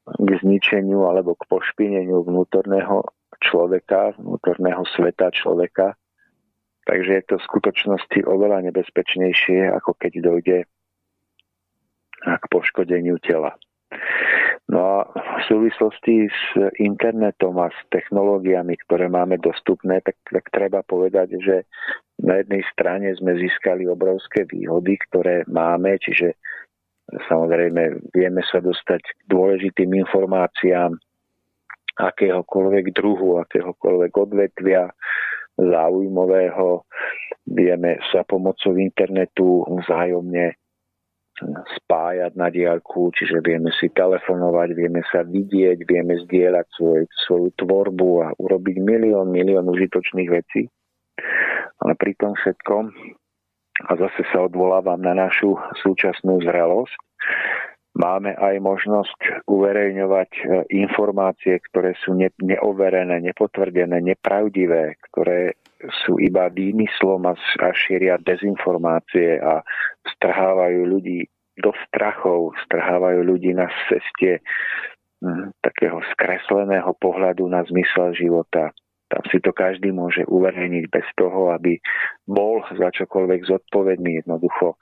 [0.05, 3.01] k zničeniu alebo k pošpineniu vnútorného
[3.41, 5.97] človeka, vnútorného sveta človeka,
[6.85, 10.57] takže je to v skutočnosti oveľa nebezpečnejšie, ako keď dojde
[12.25, 13.57] k poškodeniu tela.
[14.65, 16.41] No a v súvislosti s
[16.81, 21.69] internetom a s technológiami, ktoré máme dostupné, tak, tak treba povedať, že
[22.17, 26.33] na jednej strane sme získali obrovské výhody, ktoré máme, čiže
[27.09, 30.97] samozrejme vieme sa dostať k dôležitým informáciám
[31.95, 34.91] akéhokoľvek druhu, akéhokoľvek odvetvia
[35.55, 36.83] záujmového.
[37.45, 40.57] Vieme sa pomocou internetu vzájomne
[41.83, 48.09] spájať na diálku, čiže vieme si telefonovať, vieme sa vidieť, vieme zdieľať svoj, svoju tvorbu
[48.23, 50.71] a urobiť milión, milión užitočných vecí.
[51.83, 52.83] Ale pri tom všetkom,
[53.83, 56.95] a zase sa odvolávam na našu súčasnú zrelosť,
[57.95, 60.41] máme aj možnosť uverejňovať e,
[60.79, 65.59] informácie, ktoré sú ne, neoverené, nepotvrdené, nepravdivé, ktoré
[66.03, 69.63] sú iba výmyslom a, a šíria dezinformácie a
[70.17, 71.27] strhávajú ľudí
[71.59, 74.43] do strachov, strhávajú ľudí na ceste
[75.23, 78.75] hm, takého skresleného pohľadu na zmysel života.
[79.05, 81.77] Tam si to každý môže uverejniť bez toho, aby
[82.25, 84.25] bol za čokoľvek zodpovedný.
[84.25, 84.81] Jednoducho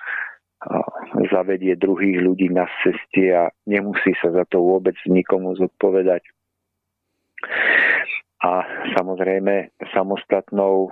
[1.28, 6.24] zavedie druhých ľudí na ceste a nemusí sa za to vôbec nikomu zodpovedať.
[8.44, 8.64] A
[8.96, 10.92] samozrejme samostatnou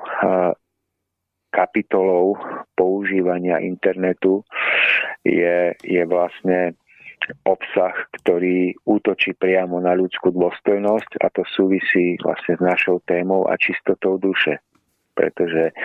[1.52, 2.36] kapitolou
[2.76, 4.44] používania internetu
[5.24, 6.76] je, je vlastne
[7.46, 13.58] obsah, ktorý útočí priamo na ľudskú dôstojnosť a to súvisí vlastne s našou témou a
[13.58, 14.62] čistotou duše.
[15.14, 15.76] Pretože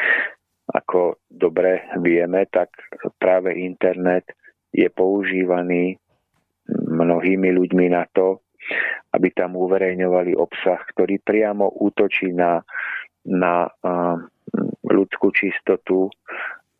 [0.71, 2.75] ako dobre vieme, tak
[3.21, 4.27] práve internet
[4.75, 5.97] je používaný
[6.71, 8.43] mnohými ľuďmi na to,
[9.15, 12.67] aby tam uverejňovali obsah, ktorý priamo útočí na,
[13.23, 13.71] na
[14.83, 16.11] ľudskú čistotu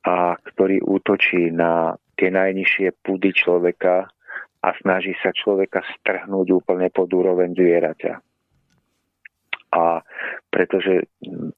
[0.03, 4.11] a ktorý útočí na tie najnižšie púdy človeka
[4.67, 8.19] a snaží sa človeka strhnúť úplne pod úroveň zvieraťa.
[9.79, 10.03] A
[10.51, 11.07] pretože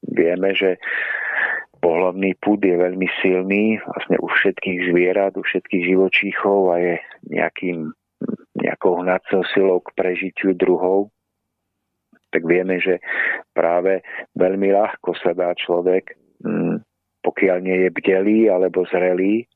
[0.05, 0.77] vieme, že
[1.81, 6.95] pohľavný púd je veľmi silný vlastne u všetkých zvierat, u všetkých živočíchov a je
[7.33, 7.97] nejakým
[8.59, 11.15] nejakou hnacou silou k prežitiu druhov,
[12.29, 13.01] tak vieme, že
[13.57, 14.05] práve
[14.37, 16.83] veľmi ľahko sa dá človek, mm,
[17.25, 19.49] pokiaľ nie je bdelý alebo zrelý,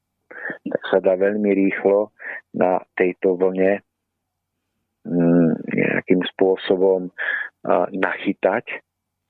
[0.69, 2.13] tak sa dá veľmi rýchlo
[2.57, 3.81] na tejto vlne
[5.07, 7.11] mm, nejakým spôsobom
[7.95, 8.83] nachytať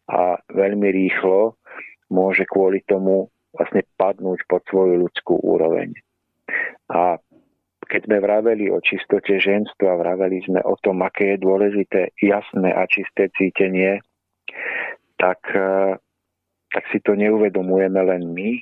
[0.09, 1.61] a veľmi rýchlo
[2.09, 5.93] môže kvôli tomu vlastne padnúť pod svoju ľudskú úroveň.
[6.89, 7.21] A
[7.89, 12.89] keď sme vraveli o čistote ženstva, vraveli sme o tom, aké je dôležité jasné a
[12.89, 14.01] čisté cítenie,
[15.21, 16.01] tak, e,
[16.73, 18.57] tak si to neuvedomujeme len my,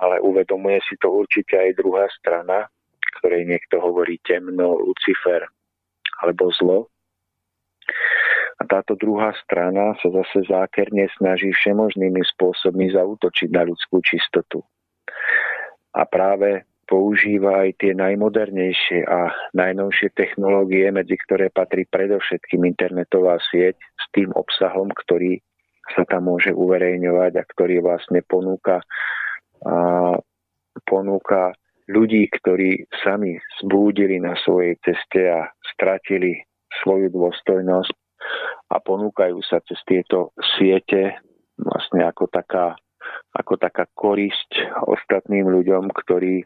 [0.00, 2.68] ale uvedomuje si to určite aj druhá strana,
[3.20, 5.48] ktorej niekto hovorí temno, Lucifer
[6.20, 6.78] alebo zlo.
[8.56, 14.64] A táto druhá strana sa zase zákerne snaží všemožnými spôsobmi zautočiť na ľudskú čistotu.
[15.92, 23.76] A práve používa aj tie najmodernejšie a najnovšie technológie, medzi ktoré patrí predovšetkým internetová sieť
[23.76, 25.42] s tým obsahom, ktorý
[25.92, 28.82] sa tam môže uverejňovať a ktorý vlastne ponúka,
[29.64, 29.76] a
[30.84, 31.56] ponúka
[31.88, 36.42] ľudí, ktorí sami zbúdili na svojej ceste a stratili
[36.82, 37.94] svoju dôstojnosť
[38.74, 41.22] a ponúkajú sa cez tieto siete
[41.56, 42.76] vlastne ako taká
[43.38, 46.42] ako taká korisť ostatným ľuďom, ktorí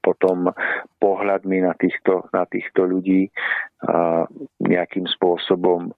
[0.00, 0.52] potom
[1.00, 3.28] pohľadmi na týchto, na týchto ľudí
[3.84, 4.24] a
[4.60, 5.92] nejakým spôsobom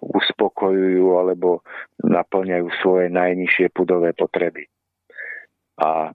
[0.00, 1.64] uspokojujú alebo
[2.04, 4.68] naplňajú svoje najnižšie pudové potreby.
[5.80, 6.12] A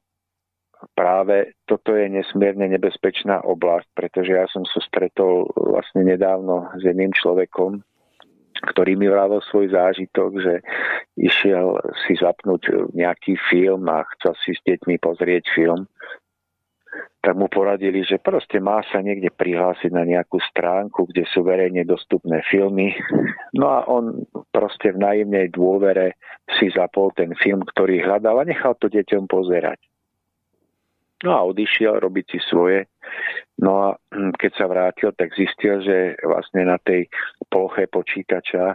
[0.97, 7.13] práve toto je nesmierne nebezpečná oblasť, pretože ja som sa stretol vlastne nedávno s jedným
[7.13, 7.81] človekom,
[8.61, 10.53] ktorý mi vrával svoj zážitok, že
[11.17, 15.89] išiel si zapnúť nejaký film a chcel si s deťmi pozrieť film
[17.21, 21.85] tak mu poradili, že proste má sa niekde prihlásiť na nejakú stránku, kde sú verejne
[21.85, 22.97] dostupné filmy.
[23.55, 26.17] No a on proste v naivnej dôvere
[26.59, 29.79] si zapol ten film, ktorý hľadal a nechal to deťom pozerať.
[31.21, 32.89] No a odišiel robiť si svoje.
[33.61, 37.05] No a keď sa vrátil, tak zistil, že vlastne na tej
[37.45, 38.73] ploche počítača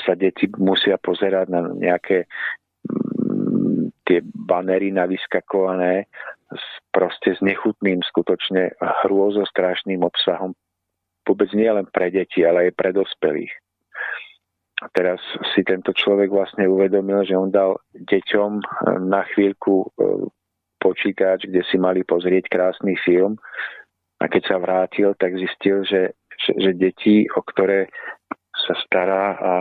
[0.00, 2.26] sa deti musia pozerať na nejaké
[4.04, 6.06] tie banery navyskakované
[6.52, 10.54] s, proste s nechutným, skutočne hrôzostrašným obsahom.
[11.24, 13.52] Vôbec nie len pre deti, ale aj pre dospelých.
[14.84, 15.22] A teraz
[15.54, 18.62] si tento človek vlastne uvedomil, že on dal deťom e,
[19.08, 19.86] na chvíľku e,
[20.82, 23.40] počítač, kde si mali pozrieť krásny film
[24.20, 27.88] a keď sa vrátil, tak zistil, že, že, že deti, o ktoré
[28.52, 29.52] sa stará a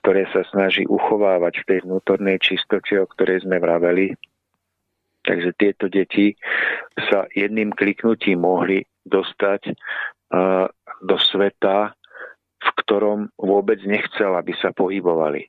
[0.00, 4.16] ktoré sa snaží uchovávať v tej vnútornej čistote, o ktorej sme vraveli,
[5.20, 6.32] Takže tieto deti
[6.96, 10.64] sa jedným kliknutím mohli dostať uh,
[11.04, 11.92] do sveta,
[12.60, 15.48] v ktorom vôbec nechcel, aby sa pohybovali.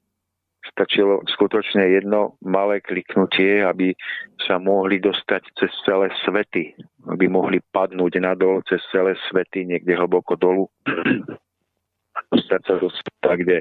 [0.61, 3.97] Stačilo skutočne jedno malé kliknutie, aby
[4.45, 6.77] sa mohli dostať cez celé svety,
[7.09, 10.69] aby mohli padnúť nadol cez celé svety, niekde hlboko dolu,
[12.31, 13.57] sa do sveta, kde,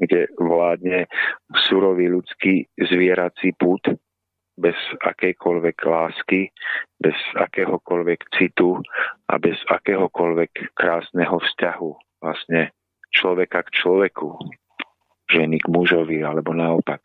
[0.00, 1.04] kde vládne
[1.68, 3.84] surový ľudský zvierací pút
[4.60, 6.52] bez akejkoľvek lásky,
[7.00, 8.76] bez akéhokoľvek citu
[9.28, 11.90] a bez akéhokoľvek krásneho vzťahu
[12.20, 12.72] vlastne
[13.08, 14.36] človeka k človeku,
[15.32, 17.00] ženy k mužovi alebo naopak.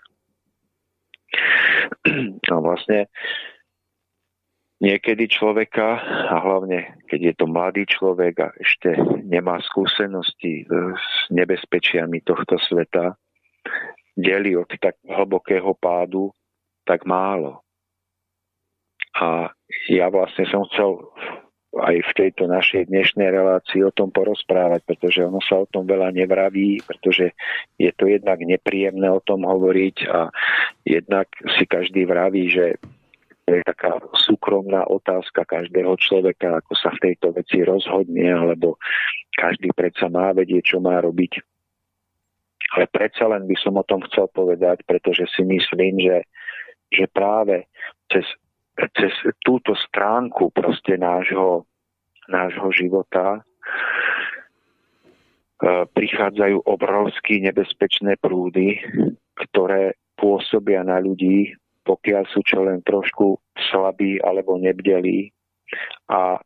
[2.45, 3.09] No vlastne
[4.85, 5.97] niekedy človeka,
[6.29, 8.93] a hlavne keď je to mladý človek a ešte
[9.25, 13.17] nemá skúsenosti s nebezpečiami tohto sveta,
[14.13, 16.29] delí od tak hlbokého pádu
[16.85, 17.65] tak málo.
[19.17, 19.49] A
[19.89, 21.01] ja vlastne som chcel
[21.75, 26.15] aj v tejto našej dnešnej relácii o tom porozprávať, pretože ono sa o tom veľa
[26.15, 27.35] nevraví, pretože
[27.75, 30.31] je to jednak nepríjemné o tom hovoriť a
[30.87, 31.27] jednak
[31.59, 32.79] si každý vraví, že
[33.45, 38.81] to je taká súkromná otázka každého človeka, ako sa v tejto veci rozhodne, alebo
[39.37, 41.39] každý predsa má vedieť, čo má robiť.
[42.73, 46.25] Ale predsa len by som o tom chcel povedať, pretože si myslím, že
[46.93, 47.65] že práve
[48.11, 48.25] cez,
[48.93, 51.65] cez túto stránku proste nášho,
[52.29, 53.41] nášho života e,
[55.89, 58.79] prichádzajú obrovské nebezpečné prúdy,
[59.49, 61.51] ktoré pôsobia na ľudí,
[61.85, 63.37] pokiaľ sú čo len trošku
[63.69, 65.29] slabí alebo nebdelí
[66.09, 66.41] a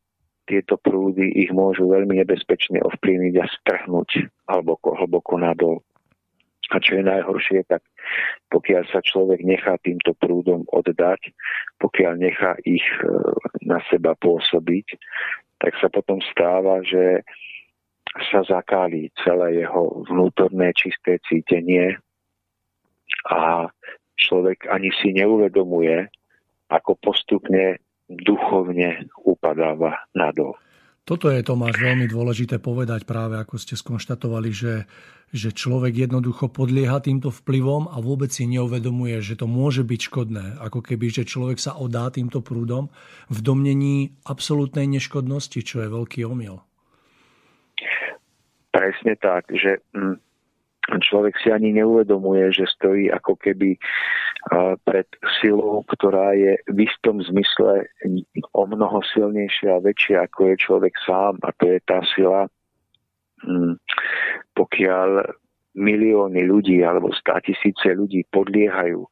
[0.50, 4.10] tieto prúdy ich môžu veľmi nebezpečne ovplyvniť a strhnúť
[4.50, 5.86] hlboko, hlboko nadol.
[6.74, 7.86] A čo je najhoršie, tak
[8.50, 11.34] pokiaľ sa človek nechá týmto prúdom oddať,
[11.82, 13.06] pokiaľ nechá ich e,
[13.66, 14.98] na seba pôsobiť,
[15.62, 17.26] tak sa potom stáva, že
[18.34, 21.98] sa zakálí celé jeho vnútorné čisté cítenie
[23.30, 23.70] a
[24.20, 26.12] človek ani si neuvedomuje,
[26.68, 27.80] ako postupne
[28.12, 30.60] duchovne upadáva nadol.
[31.08, 34.86] Toto je, Tomáš, veľmi dôležité povedať práve, ako ste skonštatovali, že,
[35.34, 40.46] že človek jednoducho podlieha týmto vplyvom a vôbec si neuvedomuje, že to môže byť škodné.
[40.62, 42.94] Ako keby, že človek sa odá týmto prúdom
[43.26, 46.62] v domnení absolútnej neškodnosti, čo je veľký omyl.
[48.70, 50.22] Presne tak, že hm,
[50.98, 53.78] človek si ani neuvedomuje, že stojí ako keby
[54.88, 55.08] pred
[55.44, 57.86] silou, ktorá je v istom zmysle
[58.56, 61.38] o mnoho silnejšia a väčšia ako je človek sám.
[61.46, 62.50] A to je tá sila,
[63.46, 63.78] hm,
[64.56, 65.38] pokiaľ
[65.78, 69.06] milióny ľudí alebo stá tisíce ľudí podliehajú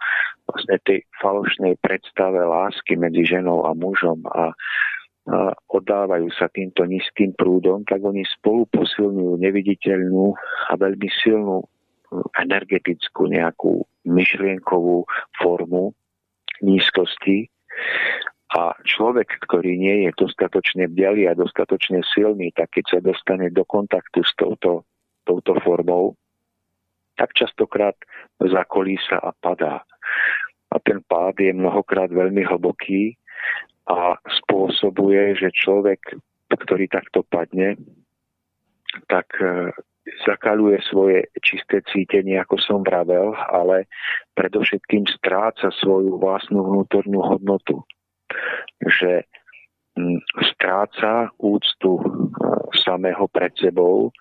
[0.48, 4.56] vlastne tej falošnej predstave lásky medzi ženou a mužom a
[5.68, 10.26] oddávajú sa týmto nízkym prúdom, tak oni spolu posilňujú neviditeľnú
[10.72, 11.68] a veľmi silnú
[12.40, 15.04] energetickú nejakú myšlienkovú
[15.36, 15.92] formu
[16.64, 17.52] nízkosti
[18.56, 23.68] a človek, ktorý nie je dostatočne bdelý a dostatočne silný, tak keď sa dostane do
[23.68, 24.88] kontaktu s touto,
[25.28, 26.16] touto formou,
[27.20, 28.00] tak častokrát
[28.40, 29.84] zakolísa a padá.
[30.72, 33.20] A ten pád je mnohokrát veľmi hlboký
[33.88, 36.20] a spôsobuje, že človek,
[36.52, 37.80] ktorý takto padne,
[39.08, 39.72] tak e,
[40.28, 43.88] zakaluje svoje čisté cítenie, ako som vravel, ale
[44.36, 47.84] predovšetkým stráca svoju vlastnú vnútornú hodnotu.
[48.84, 49.24] Že
[50.56, 52.04] stráca úctu e,
[52.84, 54.12] samého pred sebou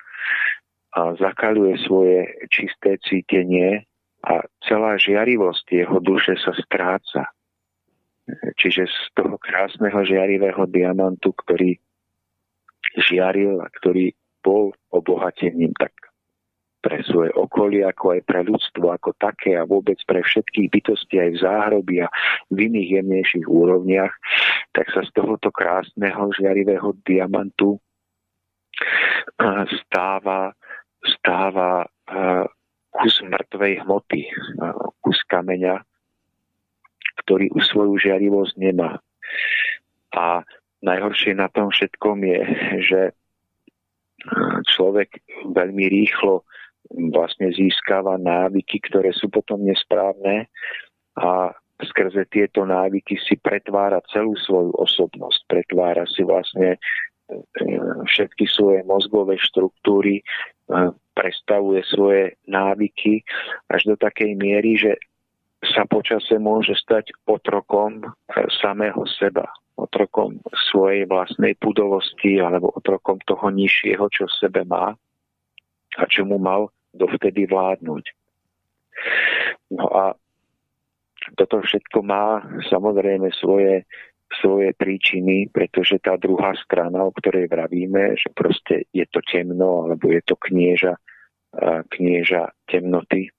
[0.97, 3.85] a zakaluje svoje čisté cítenie
[4.25, 7.31] a celá žiarivosť jeho duše sa stráca.
[8.59, 11.79] Čiže z toho krásneho žiarivého diamantu, ktorý
[12.99, 14.11] žiaril a ktorý
[14.43, 15.95] bol obohatením tak
[16.83, 21.31] pre svoje okolie, ako aj pre ľudstvo ako také a vôbec pre všetkých bytosti aj
[21.35, 22.09] v záhrobi a
[22.55, 24.15] v iných jemnejších úrovniach,
[24.71, 27.83] tak sa z tohoto krásneho žiarivého diamantu
[29.83, 30.55] stáva
[31.03, 31.87] stáva
[32.95, 34.23] kus mŕtvej hmoty,
[35.03, 35.83] kus kameňa,
[37.25, 39.01] ktorý svoju žiarivosť nemá.
[40.17, 40.45] A
[40.85, 42.41] najhoršie na tom všetkom je,
[42.85, 43.01] že
[44.71, 45.23] človek
[45.55, 46.43] veľmi rýchlo
[47.11, 50.47] vlastne získava návyky, ktoré sú potom nesprávne
[51.19, 51.51] a
[51.83, 56.81] skrze tieto návyky si pretvára celú svoju osobnosť, pretvára si vlastne
[58.07, 60.23] všetky svoje mozgové štruktúry,
[61.13, 63.27] prestavuje svoje návyky
[63.67, 64.95] až do takej miery, že
[65.65, 68.07] sa počase môže stať otrokom e,
[68.61, 70.41] samého seba, otrokom
[70.73, 74.93] svojej vlastnej pudovosti alebo otrokom toho nižšieho, čo v sebe má
[75.97, 78.05] a čo mu mal dovtedy vládnuť.
[79.73, 80.05] No a
[81.37, 83.85] toto všetko má samozrejme svoje
[84.43, 90.11] svoje príčiny, pretože tá druhá strana, o ktorej vravíme, že proste je to temno, alebo
[90.11, 90.99] je to knieža,
[91.95, 93.31] knieža temnoty,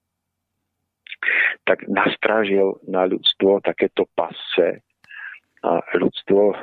[1.66, 4.82] tak nastražil na ľudstvo takéto pasce.
[5.66, 6.54] A ľudstvo,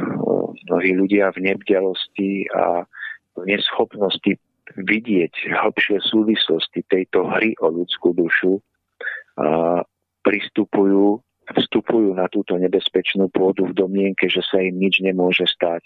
[0.72, 2.88] mnohí ľudia v nebdelosti a
[3.36, 4.39] v neschopnosti
[4.80, 8.64] vidieť hĺbšie súvislosti tejto hry o ľudskú dušu
[9.36, 9.84] a
[10.24, 11.20] pristupujú
[11.53, 15.86] vstupujú na túto nebezpečnú pôdu v domienke, že sa im nič nemôže stať.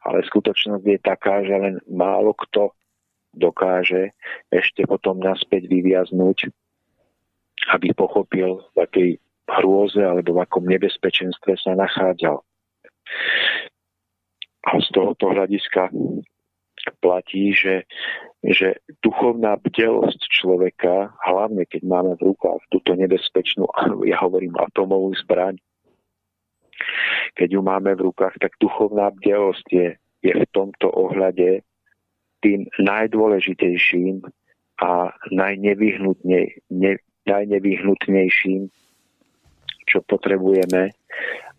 [0.00, 2.72] Ale skutočnosť je taká, že len málo kto
[3.36, 4.16] dokáže
[4.48, 6.48] ešte potom naspäť vyviaznúť,
[7.68, 9.10] aby pochopil, v akej
[9.50, 12.40] hrôze alebo v akom nebezpečenstve sa nachádzal.
[14.60, 15.90] A z tohoto hľadiska
[17.00, 17.84] platí, že,
[18.44, 23.68] že duchovná bdelosť človeka, hlavne keď máme v rukách túto nebezpečnú,
[24.08, 25.60] ja hovorím atomovú zbraň,
[27.36, 29.88] keď ju máme v rukách, tak duchovná bdelosť je,
[30.24, 31.60] je v tomto ohľade
[32.40, 34.24] tým najdôležitejším
[34.80, 36.92] a najnevyhnutnej, ne,
[37.28, 38.70] najnevyhnutnejším,
[39.90, 40.94] čo potrebujeme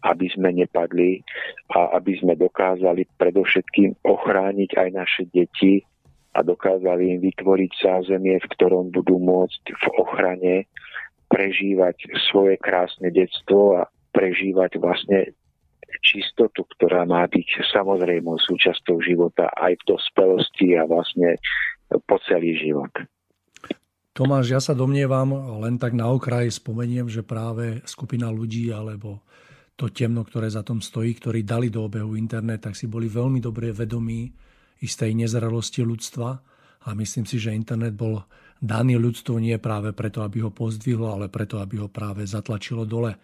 [0.02, 1.22] aby sme nepadli
[1.78, 5.86] a aby sme dokázali predovšetkým ochrániť aj naše deti
[6.34, 10.56] a dokázali im vytvoriť zázemie, v ktorom budú môcť v ochrane
[11.30, 15.32] prežívať svoje krásne detstvo a prežívať vlastne
[16.02, 21.38] čistotu, ktorá má byť samozrejmou súčasťou života aj v dospelosti a vlastne
[22.08, 22.92] po celý život.
[24.12, 25.32] Tomáš, ja sa domnievam,
[25.64, 29.24] len tak na okraj spomeniem, že práve skupina ľudí alebo
[29.80, 33.40] to temno, ktoré za tom stojí, ktorí dali do obehu internet, tak si boli veľmi
[33.40, 34.28] dobre vedomí
[34.84, 36.30] istej nezrelosti ľudstva
[36.86, 38.20] a myslím si, že internet bol
[38.60, 43.16] daný ľudstvu nie práve preto, aby ho pozdvihlo, ale preto, aby ho práve zatlačilo dole.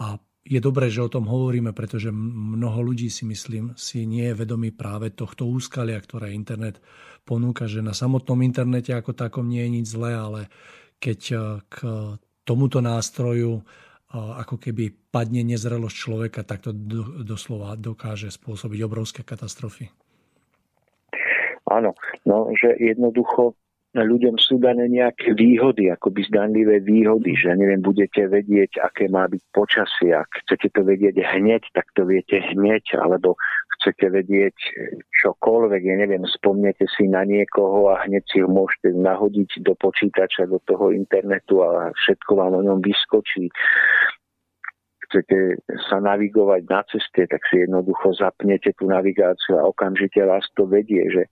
[0.00, 4.38] A je dobré, že o tom hovoríme, pretože mnoho ľudí si myslím, si nie je
[4.42, 6.82] vedomí práve tohto úskalia, ktoré internet
[7.22, 10.40] ponúka, že na samotnom internete ako takom nie je nič zlé, ale
[10.98, 11.20] keď
[11.70, 11.74] k
[12.42, 13.62] tomuto nástroju
[14.12, 16.74] ako keby padne nezrelosť človeka, tak to
[17.24, 19.88] doslova dokáže spôsobiť obrovské katastrofy.
[21.70, 21.96] Áno,
[22.28, 23.56] no, že jednoducho
[24.00, 29.42] ľuďom sú dané nejaké výhody, akoby zdanlivé výhody, že neviem, budete vedieť, aké má byť
[29.52, 30.16] počasie.
[30.16, 33.36] Ak chcete to vedieť hneď, tak to viete hneď, alebo
[33.76, 34.56] chcete vedieť
[35.20, 40.48] čokoľvek, ja neviem, spomnete si na niekoho a hneď si ho môžete nahodiť do počítača,
[40.48, 43.52] do toho internetu a všetko vám o ňom vyskočí.
[45.10, 45.60] Chcete
[45.92, 51.04] sa navigovať na ceste, tak si jednoducho zapnete tú navigáciu a okamžite vás to vedie,
[51.12, 51.28] že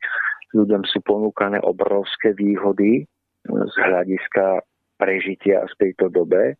[0.56, 3.06] ľuďom sú ponúkané obrovské výhody
[3.46, 4.62] z hľadiska
[5.00, 6.58] prežitia v tejto dobe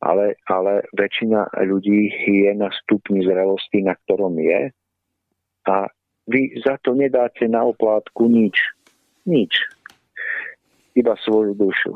[0.00, 4.72] ale, ale väčšina ľudí je na stupni zrelosti, na ktorom je
[5.68, 5.74] a
[6.30, 8.56] vy za to nedáte na oplátku nič.
[9.28, 9.52] Nič.
[10.96, 11.92] iba svoju dušu.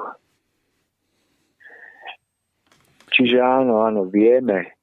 [3.10, 4.74] Čiže áno, áno, vieme,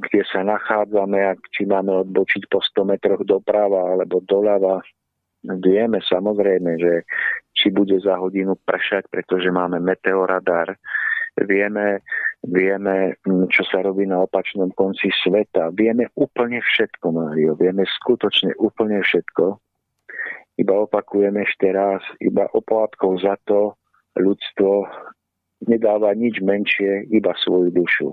[0.00, 4.80] kde sa nachádzame a či máme odbočiť po 100 metroch doprava alebo doľava.
[5.44, 6.92] Vieme samozrejme, že
[7.52, 10.72] či bude za hodinu pršať, pretože máme meteoradar.
[11.34, 12.00] Vieme,
[12.46, 13.18] vieme,
[13.50, 15.74] čo sa robí na opačnom konci sveta.
[15.74, 17.58] Vieme úplne všetko, Mário.
[17.58, 19.58] Vieme skutočne úplne všetko.
[20.62, 23.74] Iba opakujem ešte raz, iba oplátkou za to
[24.14, 24.86] ľudstvo
[25.66, 28.08] nedáva nič menšie, iba svoju dušu.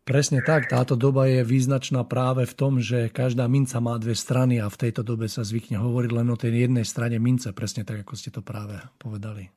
[0.00, 4.58] Presne tak, táto doba je význačná práve v tom, že každá minca má dve strany
[4.58, 8.02] a v tejto dobe sa zvykne hovoriť len o tej jednej strane mince, presne tak,
[8.02, 9.52] ako ste to práve povedali.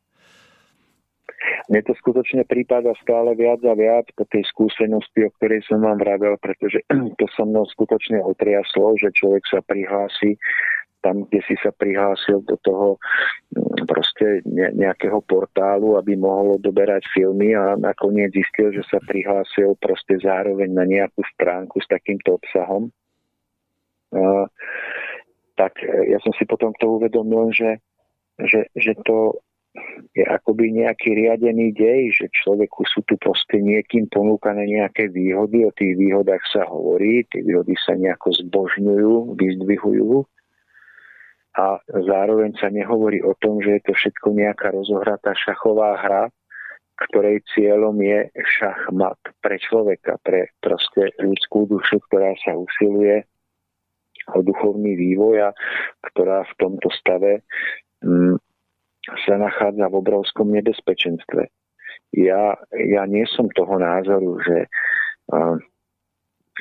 [1.71, 5.95] Mne to skutočne prípada stále viac a viac po tej skúsenosti, o ktorej som vám
[5.95, 6.83] vravel, pretože
[7.19, 10.35] to so mnou skutočne otriaslo, že človek sa prihlási
[11.03, 12.95] tam, kde si sa prihlásil do toho
[13.51, 14.39] mm, proste
[14.73, 20.87] nejakého portálu, aby mohol odoberať filmy a nakoniec zistil, že sa prihlásil proste zároveň na
[20.87, 22.87] nejakú stránku s takýmto obsahom.
[24.15, 24.47] A,
[25.59, 27.83] tak e, ja som si potom to uvedomil, že,
[28.39, 29.43] že, že to
[30.13, 35.73] je akoby nejaký riadený dej, že človeku sú tu proste niekým ponúkané nejaké výhody, o
[35.73, 40.09] tých výhodách sa hovorí, tie výhody sa nejako zbožňujú, vyzdvihujú
[41.53, 46.23] a zároveň sa nehovorí o tom, že je to všetko nejaká rozohratá šachová hra,
[47.09, 53.25] ktorej cieľom je šachmat pre človeka, pre proste ľudskú dušu, ktorá sa usiluje
[54.33, 55.49] o duchovný vývoj a
[56.13, 57.43] ktorá v tomto stave
[58.01, 58.39] mm,
[59.27, 61.49] sa nachádza v obrovskom nebezpečenstve.
[62.13, 64.69] Ja, ja nie som toho názoru, že
[65.33, 65.57] uh,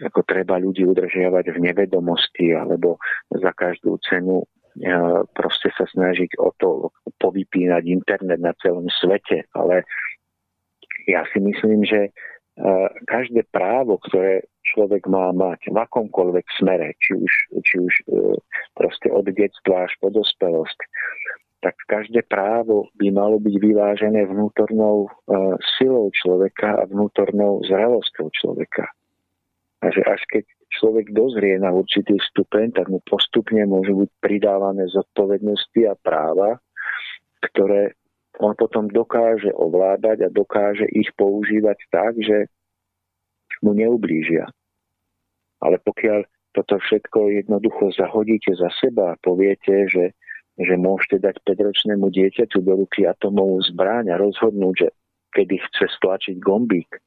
[0.00, 2.96] ako treba ľudí udržiavať v nevedomosti alebo
[3.30, 4.42] za každú cenu
[5.36, 6.88] proste sa snažiť o to
[7.20, 9.84] povypínať internet na celom svete, ale
[11.04, 12.14] ja si myslím, že
[13.08, 17.32] každé právo, ktoré človek má mať v akomkoľvek smere, či už,
[17.64, 18.04] či už e,
[18.76, 20.78] proste od detstva až po dospelosť,
[21.62, 25.06] tak každé právo by malo byť vyvážené vnútornou
[25.78, 28.90] silou človeka a vnútornou zrelosťou človeka.
[29.78, 34.88] A že až keď človek dozrie na určitý stupeň, tak mu postupne môžu byť pridávané
[34.88, 36.56] zodpovednosti a práva,
[37.52, 37.92] ktoré
[38.40, 42.48] on potom dokáže ovládať a dokáže ich používať tak, že
[43.60, 44.48] mu neublížia.
[45.60, 46.24] Ale pokiaľ
[46.56, 50.16] toto všetko jednoducho zahodíte za seba a poviete, že,
[50.56, 54.88] že môžete dať 5-ročnému dieťaťu do ruky atomovú zbráň a rozhodnúť, že
[55.32, 57.00] kedy chce stlačiť gombík,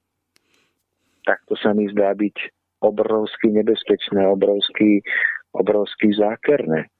[1.26, 5.04] tak to sa mi zdá byť obrovsky nebezpečné, obrovsky,
[5.56, 6.92] obrovsky zákerné.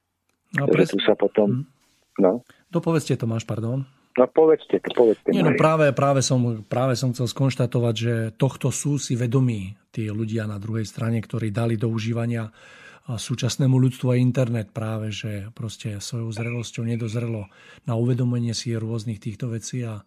[0.56, 0.92] No, pres...
[0.92, 1.66] tu sa potom...
[1.66, 1.74] Hmm.
[2.16, 2.32] No.
[2.72, 3.84] Dopovedzte to, máš, pardon.
[4.16, 5.28] No povedzte to, povedzte.
[5.28, 10.08] Nie, no práve, práve, som, práve som chcel skonštatovať, že tohto sú si vedomí tí
[10.08, 12.48] ľudia na druhej strane, ktorí dali do užívania
[13.06, 17.46] súčasnému ľudstvu aj internet práve, že proste svojou zrelosťou nedozrelo
[17.84, 20.02] na uvedomenie si rôznych týchto vecí a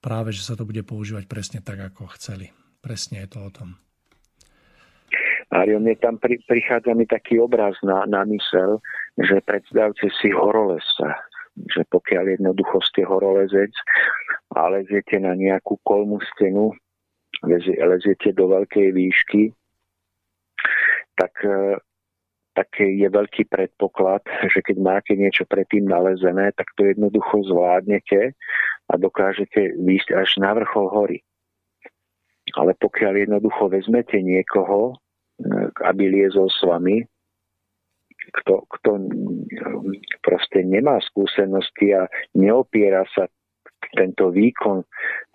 [0.00, 2.50] práve, že sa to bude používať presne tak, ako chceli.
[2.80, 3.76] Presne je to o tom.
[5.50, 8.78] Mário, mne tam pri, prichádza mi taký obraz na, na mysel,
[9.18, 11.18] že predstavte si horolesa,
[11.74, 13.74] že pokiaľ jednoducho ste horolezec
[14.54, 16.70] a leziete na nejakú kolmú stenu,
[17.82, 19.50] leziete do veľkej výšky,
[21.18, 21.82] tak, e,
[22.54, 24.22] tak je veľký predpoklad,
[24.54, 28.38] že keď máte niečo predtým nalezené, tak to jednoducho zvládnete
[28.86, 31.18] a dokážete výjsť až na vrchol hory.
[32.54, 34.94] Ale pokiaľ jednoducho vezmete niekoho,
[35.84, 37.04] aby liezol s vami,
[38.40, 38.90] kto, kto
[40.22, 42.06] proste nemá skúsenosti a
[42.36, 43.26] neopiera sa
[43.96, 44.86] tento výkon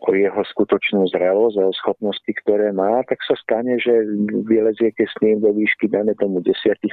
[0.06, 4.06] o jeho skutočnú zrelosť a o schopnosti, ktoré má, tak sa stane, že
[4.48, 6.88] vyleziete s ním do výšky, dajme tomu 10-15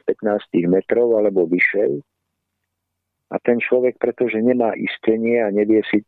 [0.67, 2.03] metrov alebo vyššej.
[3.33, 6.05] A ten človek, pretože nemá istenie a nevie si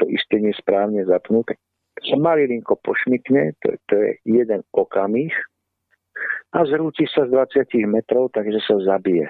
[0.00, 1.58] to istenie správne zapnúť, tak
[2.04, 5.32] sa malilinko pošmykne, to, to je jeden okamih,
[6.52, 9.28] a zrúti sa z 20 metrov, takže sa zabije.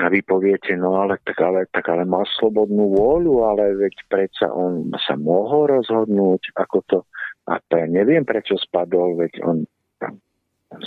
[0.00, 4.48] A vy poviete, no ale tak, ale tak ale má slobodnú vôľu, ale veď predsa
[4.48, 6.98] on sa mohol rozhodnúť, ako to,
[7.44, 9.68] a to ja neviem, prečo spadol, veď on
[10.00, 10.16] tam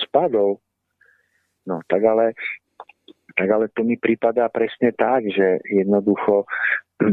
[0.09, 0.57] spadol.
[1.69, 2.33] No tak ale,
[3.37, 6.49] tak ale to mi pripadá presne tak, že jednoducho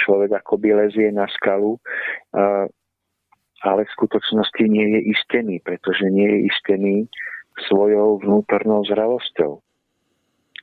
[0.00, 1.76] človek akoby lezie na skalu
[3.60, 6.96] ale v skutočnosti nie je istený, pretože nie je istený
[7.68, 9.60] svojou vnútornou zralosťou.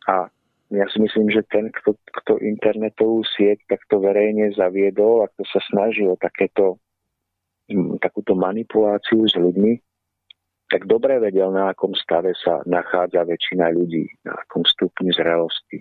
[0.10, 0.32] A
[0.74, 5.60] ja si myslím, že ten, kto, kto internetovú sieť takto verejne zaviedol a kto sa
[5.72, 6.82] snaží takéto,
[8.04, 9.80] takúto manipuláciu s ľuďmi,
[10.68, 15.80] tak dobre vedel, na akom stave sa nachádza väčšina ľudí, na akom stupni zrelosti.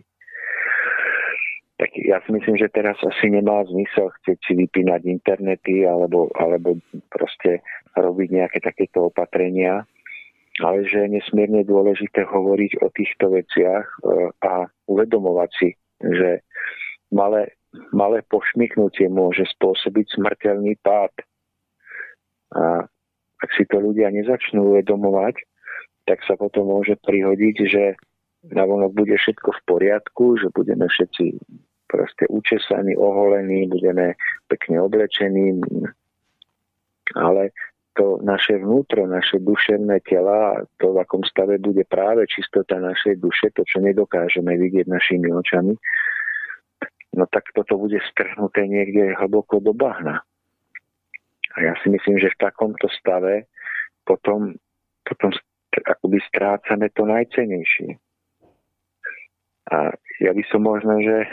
[2.06, 6.78] Ja si myslím, že teraz asi nemá zmysel chcieť si vypínať internety alebo, alebo
[7.10, 7.66] proste
[7.98, 9.82] robiť nejaké takéto opatrenia,
[10.62, 13.98] ale že je nesmierne dôležité hovoriť o týchto veciach e,
[14.46, 16.46] a uvedomovať si, že
[17.10, 17.58] malé,
[17.90, 21.10] malé pošmyknutie môže spôsobiť smrteľný pád.
[22.54, 22.86] A
[23.42, 25.42] ak si to ľudia nezačnú uvedomovať,
[26.06, 27.84] tak sa potom môže prihodiť, že
[28.54, 31.34] navonok bude všetko v poriadku, že budeme všetci
[31.86, 34.14] proste učesaní, oholení, budeme
[34.48, 35.60] pekne oblečení,
[37.14, 37.50] ale
[37.96, 43.48] to naše vnútro, naše duševné tela, to v akom stave bude práve čistota našej duše,
[43.56, 45.72] to, čo nedokážeme vidieť našimi očami,
[47.16, 50.20] no tak toto bude strhnuté niekde hlboko do bahna.
[51.56, 53.48] A ja si myslím, že v takomto stave
[54.04, 54.52] potom,
[55.08, 55.32] potom
[55.72, 57.96] akoby strácame to najcenejšie.
[59.72, 61.28] A ja by som možno, že e,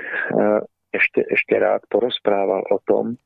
[0.94, 3.18] ešte, ešte rád porozprával o tom, e,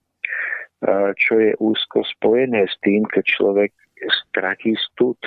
[1.16, 3.72] čo je úzko spojené s tým, keď človek
[4.12, 5.18] stratí stud,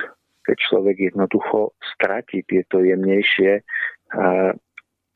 [0.45, 3.63] keď človek jednoducho stratí tieto jemnejšie e,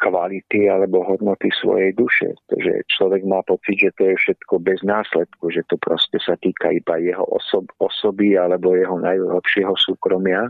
[0.05, 2.37] kvality alebo hodnoty svojej duše.
[2.53, 6.77] Takže človek má pocit, že to je všetko bez následku, že to proste sa týka
[6.77, 10.45] iba jeho osob, osoby alebo jeho najlepšieho súkromia,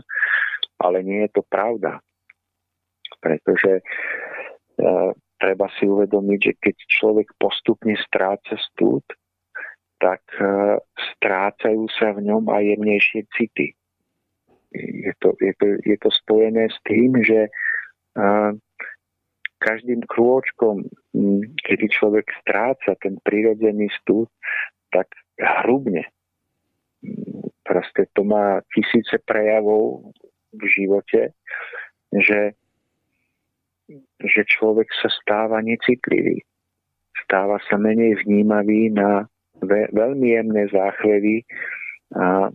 [0.83, 2.03] ale nie je to pravda.
[3.25, 3.83] Pretože e,
[5.41, 9.01] treba si uvedomiť, že keď človek postupne stráca stúd,
[9.97, 10.77] tak e,
[11.17, 13.73] strácajú sa v ňom aj jemnejšie city.
[14.75, 17.51] Je to, je to, je to spojené s tým, že e,
[19.65, 20.85] každým krôčkom,
[21.65, 24.29] kedy človek stráca ten prirodzený stúd,
[24.93, 25.09] tak
[25.41, 26.05] hrubne.
[27.65, 30.13] Proste to má tisíce prejavov
[30.53, 31.33] v živote,
[32.13, 32.53] že,
[34.21, 36.41] že človek sa stáva necitlivý.
[37.25, 39.29] Stáva sa menej vnímavý na
[39.61, 41.45] ve, veľmi jemné záchvevy
[42.17, 42.49] a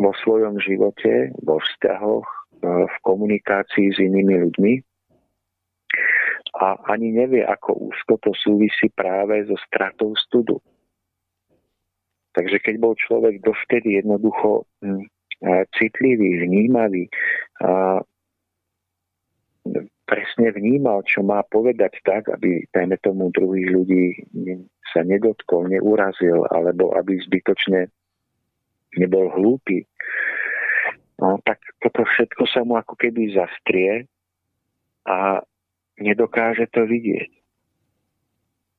[0.00, 2.28] vo svojom živote, vo vzťahoch,
[2.62, 4.72] v komunikácii s inými ľuďmi
[6.62, 10.62] a ani nevie, ako úzko to súvisí práve so stratou studu.
[12.32, 15.04] Takže keď bol človek dovtedy jednoducho hm,
[15.76, 17.10] citlivý, vnímavý,
[20.12, 24.04] presne vnímal, čo má povedať tak, aby, dajme tomu, druhých ľudí
[24.92, 27.88] sa nedotkol, neurazil, alebo aby zbytočne
[29.00, 29.88] nebol hlúpy,
[31.16, 34.04] no, tak toto všetko sa mu ako keby zastrie
[35.08, 35.40] a
[35.96, 37.32] nedokáže to vidieť.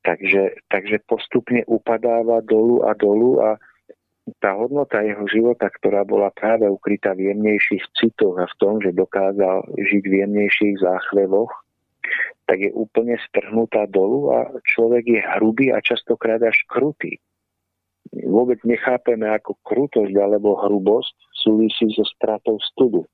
[0.06, 3.58] Takže, takže postupne upadáva dolu a dolu a
[4.40, 8.96] tá hodnota jeho života, ktorá bola práve ukrytá v jemnejších citoch a v tom, že
[8.96, 11.52] dokázal žiť v jemnejších záchvevoch,
[12.48, 17.20] tak je úplne strhnutá dolu a človek je hrubý a častokrát až krutý.
[18.12, 23.04] Vôbec nechápeme, ako krutosť alebo hrubosť súvisí so stratou studu.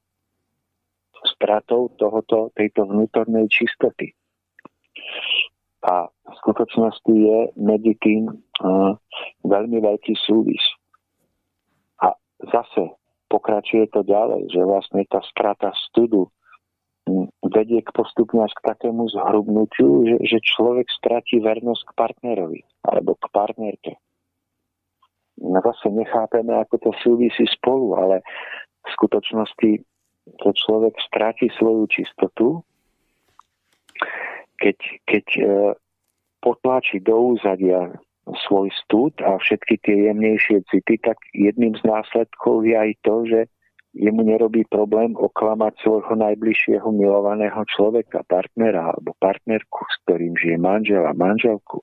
[1.27, 4.15] Stratou tohoto, tejto vnútornej čistoty.
[5.87, 8.93] A v skutočnosti je medzi tým uh,
[9.47, 10.61] veľmi veľký súvis.
[12.49, 12.97] Zase
[13.29, 16.33] pokračuje to ďalej, že vlastne tá strata studu
[17.43, 23.19] vedie k postupne až k takému zhrubnutiu, že, že človek stratí vernosť k partnerovi alebo
[23.19, 23.93] k partnerke.
[25.41, 28.21] No zase nechápeme, ako to súvisí spolu, ale
[28.85, 29.71] v skutočnosti,
[30.37, 32.61] keď človek stratí svoju čistotu,
[34.61, 34.77] keď,
[35.09, 35.43] keď e,
[36.45, 37.89] potláči do úzadia
[38.47, 43.41] svoj stud a všetky tie jemnejšie city, tak jedným z následkov je aj to, že
[43.97, 51.03] jemu nerobí problém oklamať svojho najbližšieho milovaného človeka, partnera alebo partnerku, s ktorým žije manžel
[51.03, 51.83] a manželku.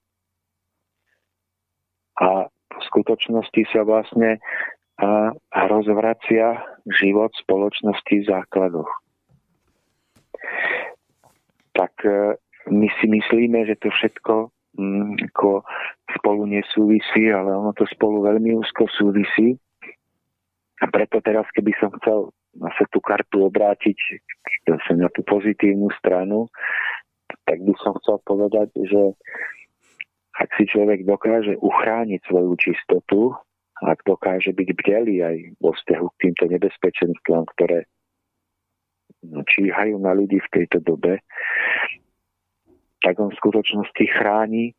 [2.18, 4.40] A v skutočnosti sa vlastne
[4.98, 5.36] a,
[5.68, 8.92] rozvracia život spoločnosti v základoch.
[11.76, 12.40] Tak e,
[12.72, 14.50] my si myslíme, že to všetko
[15.34, 15.66] ako
[16.14, 19.58] spolu nesúvisí, ale ono to spolu veľmi úzko súvisí.
[20.78, 23.98] A preto teraz, keby som chcel zase tú kartu obrátiť
[24.98, 26.50] na tú pozitívnu stranu,
[27.50, 29.04] tak by som chcel povedať, že
[30.38, 33.34] ak si človek dokáže uchrániť svoju čistotu,
[33.82, 37.90] ak dokáže byť bdelý aj vo vzťahu k týmto nebezpečenstvám, ktoré
[39.26, 41.22] číhajú na ľudí v tejto dobe,
[43.02, 44.74] tak on v skutočnosti chráni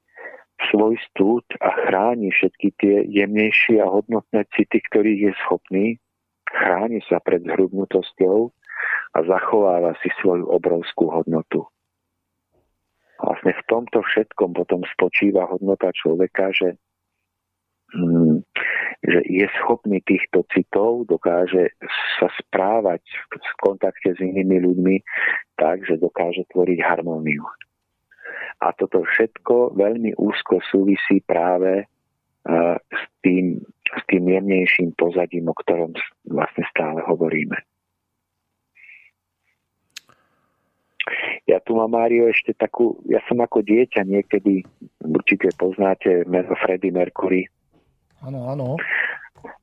[0.71, 5.87] svoj stúd a chráni všetky tie jemnejšie a hodnotné city, ktorých je schopný,
[6.51, 8.51] chráni sa pred zhrubnutosťou
[9.15, 11.63] a zachováva si svoju obrovskú hodnotu.
[13.19, 16.79] Vlastne v tomto všetkom potom spočíva hodnota človeka, že,
[17.95, 18.47] hm,
[19.03, 21.75] že je schopný týchto citov, dokáže
[22.19, 24.97] sa správať v kontakte s inými ľuďmi
[25.59, 27.43] tak, že dokáže tvoriť harmóniu.
[28.59, 31.87] A toto všetko veľmi úzko súvisí práve
[32.89, 33.61] s tým,
[33.93, 35.93] s tým jemnejším pozadím, o ktorom
[36.27, 37.61] vlastne stále hovoríme.
[41.49, 44.61] Ja tu mám, Mário, ešte takú, ja som ako dieťa niekedy,
[45.01, 47.49] určite poznáte meno Freddy Mercury.
[48.21, 48.77] Áno, áno.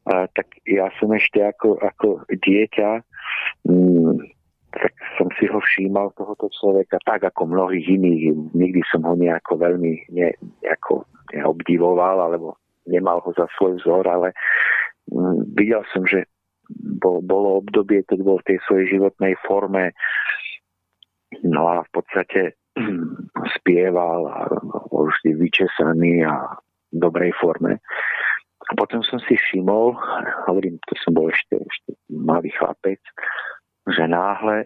[0.10, 3.06] A, tak ja som ešte ako, ako dieťa
[3.70, 4.18] mm,
[4.76, 8.54] tak som si ho všímal, tohoto človeka, tak ako mnohých iných.
[8.54, 10.30] Nikdy som ho nejako veľmi ne,
[10.62, 14.36] nejako neobdivoval, alebo nemal ho za svoj vzor, ale
[15.10, 16.28] mm, videl som, že
[17.02, 19.94] bol, bolo obdobie, keď bol v tej svojej životnej forme
[21.44, 22.42] no a v podstate
[23.60, 24.38] spieval a
[24.88, 26.58] bol vždy vyčesaný a
[26.94, 27.82] v dobrej forme.
[28.66, 29.94] A potom som si všimol,
[30.50, 32.98] hovorím, to som bol ešte, ešte malý chlapec,
[33.90, 34.66] že náhle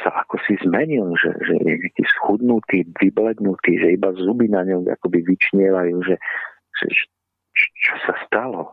[0.00, 4.88] sa ako si zmenil, že, že je taký schudnutý, vyblednutý, že iba zuby na ňom
[4.88, 6.16] akoby vyčnievajú, že,
[6.80, 6.86] že
[7.84, 8.72] čo sa stalo.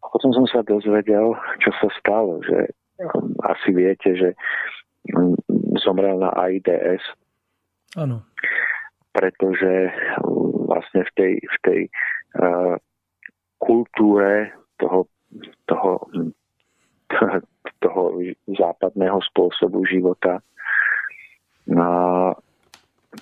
[0.00, 1.32] A potom som sa dozvedel,
[1.64, 2.68] čo sa stalo, že
[3.00, 4.36] um, asi viete, že
[5.16, 5.36] um,
[5.80, 7.04] zomrel na AIDS.
[7.96, 8.20] Áno.
[9.16, 9.88] Pretože
[10.20, 11.80] um, vlastne v tej, v tej
[12.36, 12.76] uh,
[13.56, 15.08] kultúre toho,
[15.64, 15.92] toho
[17.80, 18.18] toho
[18.48, 20.40] západného spôsobu života
[21.70, 21.88] a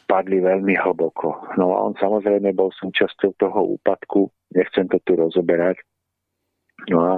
[0.09, 1.57] padli veľmi hlboko.
[1.61, 5.81] No a on samozrejme bol súčasťou toho úpadku, nechcem to tu rozoberať.
[6.89, 7.13] No a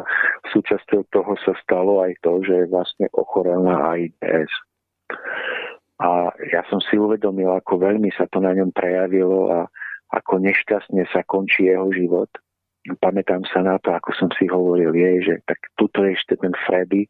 [0.50, 4.54] súčasťou toho sa stalo aj to, že vlastne ochorel na AIDS.
[6.00, 9.68] A ja som si uvedomil, ako veľmi sa to na ňom prejavilo a
[10.10, 12.32] ako nešťastne sa končí jeho život
[13.00, 16.54] pamätám sa na to, ako som si hovoril jej, že tak tuto je ešte ten
[16.64, 17.06] Freddy,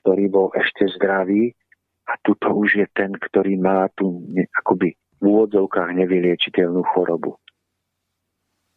[0.00, 1.54] ktorý bol ešte zdravý
[2.08, 4.24] a tuto už je ten, ktorý má tu
[4.64, 7.38] akoby v úvodzovkách nevyliečiteľnú chorobu.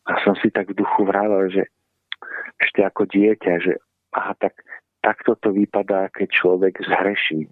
[0.09, 1.63] A som si tak v duchu vravel, že
[2.57, 3.73] ešte ako dieťa, že
[4.13, 4.57] aha, tak,
[5.01, 7.45] takto to vypadá, keď človek zhreší.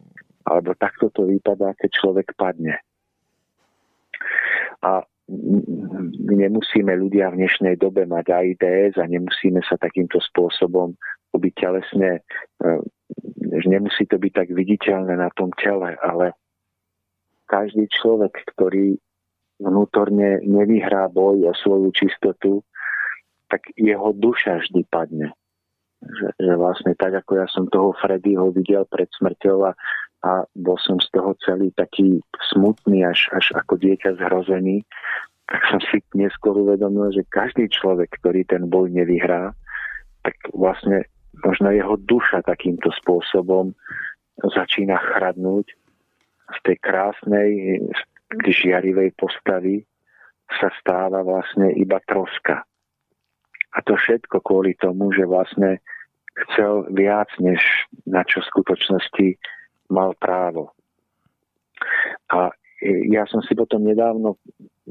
[0.49, 2.81] Alebo takto to vypadá, keď človek padne.
[4.81, 5.05] A
[6.29, 10.97] nemusíme ľudia v dnešnej dobe mať AIDS a nemusíme sa takýmto spôsobom
[11.29, 12.25] byť telesne,
[13.53, 16.33] že nemusí to byť tak viditeľné na tom tele, ale
[17.45, 18.97] každý človek, ktorý
[19.61, 22.65] vnútorne nevyhrá boj o svoju čistotu,
[23.49, 25.33] tak jeho duša vždy padne.
[25.99, 29.71] Že, že vlastne tak, ako ja som toho Freddyho videl pred smrťou a,
[30.23, 32.23] a bol som z toho celý taký
[32.55, 34.87] smutný, až, až ako dieťa zhrozený,
[35.49, 39.51] tak som si neskôr uvedomil, že každý človek, ktorý ten boj nevyhrá,
[40.23, 41.03] tak vlastne
[41.43, 43.75] možno jeho duša takýmto spôsobom
[44.39, 45.67] začína chradnúť
[46.49, 47.49] z tej krásnej,
[48.45, 49.83] žiarivej postavy
[50.61, 52.65] sa stáva vlastne iba troska.
[53.75, 55.77] A to všetko kvôli tomu, že vlastne
[56.47, 57.59] chcel viac, než
[58.09, 59.27] na čo v skutočnosti
[59.93, 60.73] mal právo.
[62.33, 62.53] A
[63.09, 64.39] ja som si potom nedávno,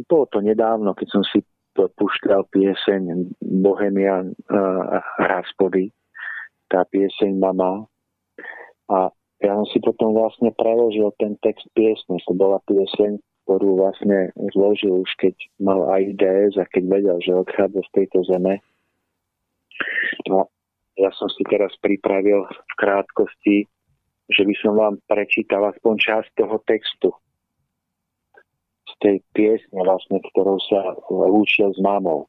[0.06, 1.40] bolo to nedávno, keď som si
[1.74, 3.32] púšťal pieseň
[3.62, 5.94] Bohemian uh, Raspody,
[6.68, 7.86] tá pieseň Mama.
[8.90, 12.18] A ja som si potom vlastne preložil ten text piesne.
[12.26, 17.80] To bola pieseň, ktorú vlastne zložil už keď mal AIDS a keď vedel, že odchádza
[17.86, 18.58] z tejto zeme.
[20.28, 20.48] No,
[20.98, 23.68] ja som si teraz pripravil v krátkosti
[24.28, 27.10] že by som vám prečítal aspoň časť toho textu
[28.88, 32.28] z tej piesne, vlastne, ktorou sa lúčil s mamou.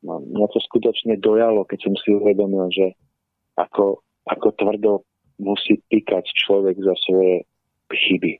[0.00, 2.94] No, mňa to skutočne dojalo, keď som si uvedomil, že
[3.58, 4.00] ako,
[4.30, 4.92] ako tvrdo
[5.42, 7.44] musí píkať človek za svoje
[7.90, 8.38] chyby.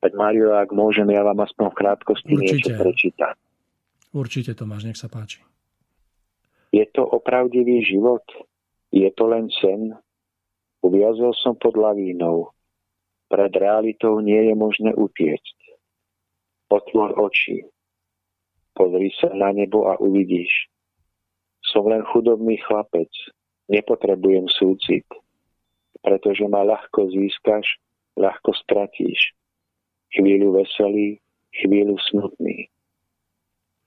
[0.00, 2.48] Tak Mario, ak môžem, ja vám aspoň v krátkosti Určite.
[2.48, 3.34] niečo prečítať.
[4.16, 5.44] Určite, Tomáš, nech sa páči.
[6.70, 8.22] Je to opravdivý život?
[8.94, 9.90] Je to len sen?
[10.86, 12.54] Uviazol som pod lavínou.
[13.30, 15.58] Pred realitou nie je možné utiecť.
[16.70, 17.66] Otvor oči.
[18.74, 20.70] Pozri sa na nebo a uvidíš.
[21.62, 23.10] Som len chudobný chlapec.
[23.70, 25.06] Nepotrebujem súcit.
[26.02, 27.66] Pretože ma ľahko získaš,
[28.18, 29.34] ľahko stratíš.
[30.10, 31.22] Chvíľu veselý,
[31.54, 32.66] chvíľu smutný.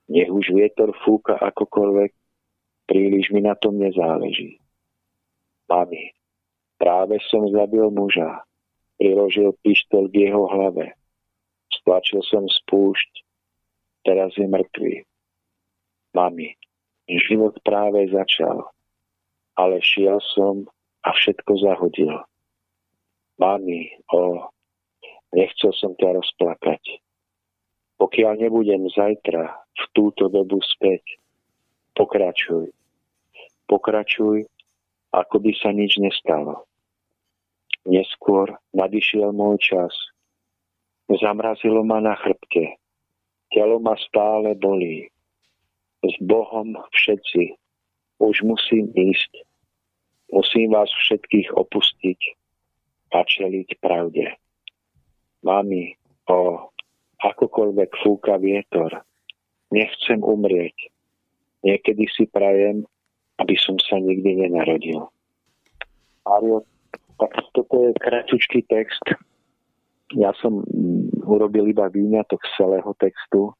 [0.08, 2.12] Nech už vietor fúka akokoľvek,
[2.84, 4.60] príliš mi na tom nezáleží.
[5.68, 6.12] Mami,
[6.76, 8.44] práve som zabil muža,
[9.00, 10.92] priložil pištol k jeho hlave.
[11.72, 13.24] Stlačil som spúšť,
[14.04, 15.02] teraz je mŕtvý.
[16.14, 16.54] Mami,
[17.08, 18.68] život práve začal,
[19.58, 20.68] ale šiel som
[21.02, 22.14] a všetko zahodil.
[23.40, 24.46] Mami, o,
[25.34, 27.02] nechcel som ťa rozplakať.
[27.98, 31.02] Pokiaľ nebudem zajtra v túto dobu späť,
[31.94, 32.70] pokračuj.
[33.70, 34.44] Pokračuj,
[35.14, 36.66] ako by sa nič nestalo.
[37.86, 39.92] Neskôr nadišiel môj čas.
[41.08, 42.80] Zamrazilo ma na chrbte.
[43.52, 45.08] Telo ma stále bolí.
[46.04, 47.54] S Bohom všetci.
[48.20, 49.44] Už musím ísť.
[50.32, 52.20] Musím vás všetkých opustiť
[53.14, 54.34] a čeliť pravde.
[55.44, 55.94] Mami,
[56.26, 56.72] o
[57.20, 59.04] akokoľvek fúka vietor,
[59.70, 60.93] nechcem umrieť.
[61.64, 62.84] Niekedy si prajem,
[63.40, 65.08] aby som sa nikdy nenarodil.
[66.28, 66.64] Mario,
[67.18, 69.02] tak toto je kratučký text.
[70.14, 73.56] Ja som mm, urobil iba výňatok z celého textu,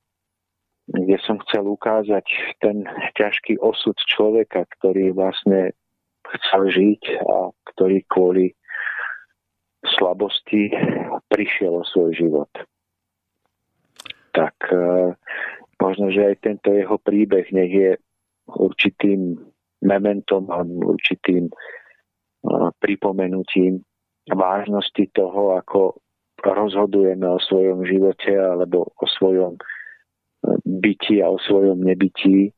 [0.88, 2.28] kde som chcel ukázať
[2.60, 2.84] ten
[3.16, 5.72] ťažký osud človeka, ktorý vlastne
[6.28, 7.36] chcel žiť a
[7.72, 8.52] ktorý kvôli
[9.96, 10.72] slabosti
[11.28, 12.52] prišiel o svoj život.
[14.34, 15.14] Tak e,
[15.80, 17.90] možno, že aj tento jeho príbeh nech je
[18.48, 19.38] určitým
[19.84, 21.48] mementom a určitým
[22.80, 23.80] pripomenutím
[24.28, 26.00] vážnosti toho, ako
[26.44, 29.60] rozhodujeme o svojom živote alebo o svojom e,
[30.64, 32.52] byti a o svojom nebití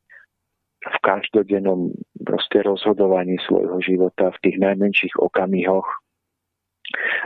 [0.83, 5.87] v každodennom proste rozhodovaní svojho života v tých najmenších okamihoch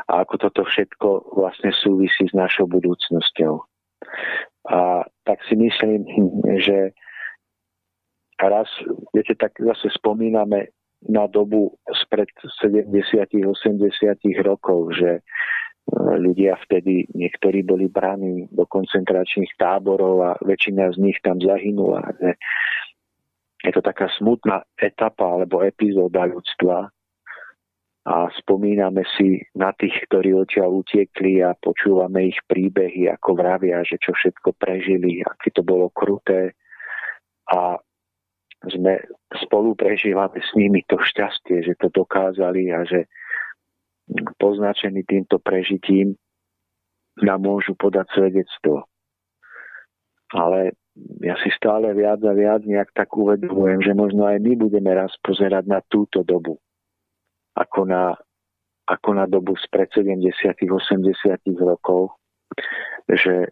[0.09, 3.61] a ako toto všetko vlastne súvisí s našou budúcnosťou.
[4.69, 6.05] A tak si myslím,
[6.61, 6.93] že
[8.37, 8.69] raz,
[9.13, 10.73] viete, tak zase spomíname
[11.09, 11.73] na dobu
[12.05, 12.29] spred
[12.61, 13.41] 70-80
[14.45, 15.21] rokov, že e,
[15.97, 22.05] ľudia vtedy, niektorí boli braní do koncentračných táborov a väčšina z nich tam zahynula.
[23.65, 26.89] Je to taká smutná etapa alebo epizóda ľudstva
[28.01, 34.01] a spomíname si na tých, ktorí odtiaľ utiekli a počúvame ich príbehy, ako vravia, že
[34.01, 36.57] čo všetko prežili, aké to bolo kruté
[37.53, 37.77] a
[38.65, 39.05] sme
[39.45, 43.05] spolu prežívame s nimi to šťastie, že to dokázali a že
[44.37, 46.17] poznačení týmto prežitím
[47.21, 48.85] nám môžu podať svedectvo.
[50.33, 50.73] Ale
[51.21, 55.11] ja si stále viac a viac nejak tak uvedomujem, že možno aj my budeme raz
[55.21, 56.57] pozerať na túto dobu.
[57.57, 58.15] Ako na,
[58.87, 62.15] ako na dobu spred 70 80 rokov.
[63.11, 63.51] Že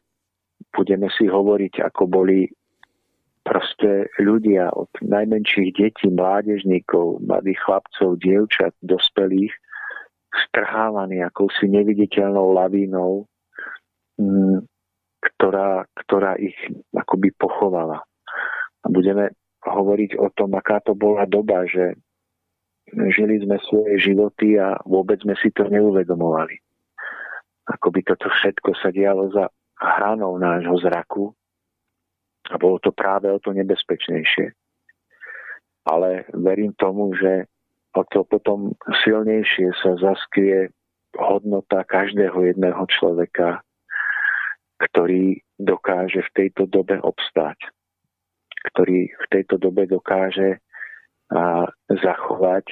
[0.75, 2.47] budeme si hovoriť, ako boli
[3.43, 9.49] proste ľudia od najmenších detí, mládežníkov, mladých chlapcov, dievčat, dospelých,
[10.29, 13.25] strhávaní akousi neviditeľnou lavínou,
[14.21, 14.61] mm,
[15.19, 16.55] ktorá, ktorá ich
[16.93, 18.05] akoby pochovala.
[18.83, 19.33] A budeme
[19.65, 21.97] hovoriť o tom, aká to bola doba, že
[22.93, 26.57] žili sme svoje životy a vôbec sme si to neuvedomovali.
[27.69, 31.31] Akoby toto všetko sa dialo za hranou nášho zraku
[32.49, 34.51] a bolo to práve o to nebezpečnejšie.
[35.85, 37.45] Ale verím tomu, že
[37.93, 38.73] o to potom
[39.05, 40.73] silnejšie sa zaskrie
[41.17, 43.61] hodnota každého jedného človeka,
[44.79, 47.57] ktorý dokáže v tejto dobe obstáť,
[48.73, 50.61] ktorý v tejto dobe dokáže
[51.29, 52.65] a zachovať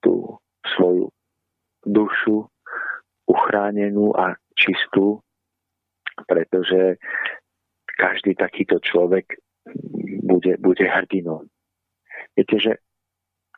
[0.00, 0.40] tú
[0.76, 1.12] svoju
[1.84, 2.48] dušu
[3.28, 5.20] uchránenú a čistú,
[6.26, 6.96] pretože
[7.98, 9.38] každý takýto človek
[10.22, 11.46] bude, bude hrdinom.
[12.34, 12.72] Viete, že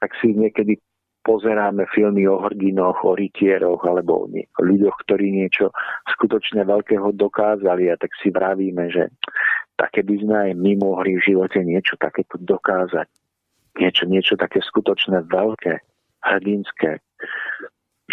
[0.02, 0.76] ak si niekedy
[1.24, 5.72] pozeráme filmy o hrdinoch, o rytieroch alebo o ľuďoch, ktorí niečo
[6.12, 9.08] skutočne veľkého dokázali a tak si vravíme, že
[9.80, 13.08] také by sme aj my mohli v živote niečo takéto dokázať.
[13.74, 15.82] Niečo, niečo také skutočné veľké,
[16.22, 17.02] hrdinské.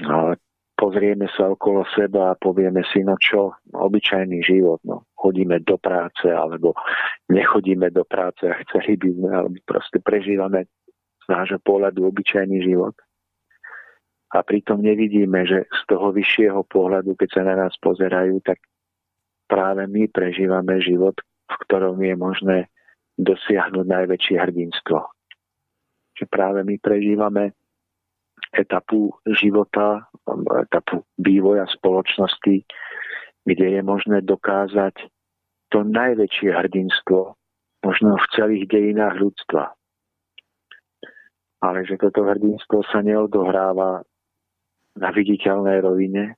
[0.02, 0.42] Ale
[0.74, 6.26] pozrieme sa okolo seba a povieme si, no čo, obyčajný život, no, chodíme do práce,
[6.26, 6.74] alebo
[7.30, 10.66] nechodíme do práce a chceli by sme, alebo proste prežívame
[11.22, 12.98] z nášho pohľadu obyčajný život.
[14.32, 18.64] A pritom nevidíme, že z toho vyššieho pohľadu, keď sa na nás pozerajú, tak
[19.46, 21.20] práve my prežívame život,
[21.52, 22.58] v ktorom je možné
[23.20, 25.04] dosiahnuť najväčšie hrdinstvo.
[26.22, 27.58] Že práve my prežívame
[28.54, 30.06] etapu života
[30.70, 32.62] etapa vývoja spoločnosti,
[33.42, 35.10] kde je možné dokázať
[35.74, 37.34] to najväčšie hrdinstvo
[37.82, 39.74] možno v celých dejinách ľudstva.
[41.62, 44.06] Ale že toto hrdinstvo sa neodohráva
[44.98, 46.38] na viditeľnej rovine,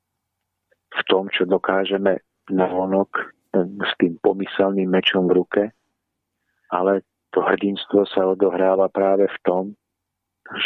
[0.94, 2.22] v tom, čo dokážeme
[2.54, 5.64] navonok s tým pomyselným mečom v ruke,
[6.70, 7.02] ale
[7.34, 9.64] to hrdinstvo sa odohráva práve v tom,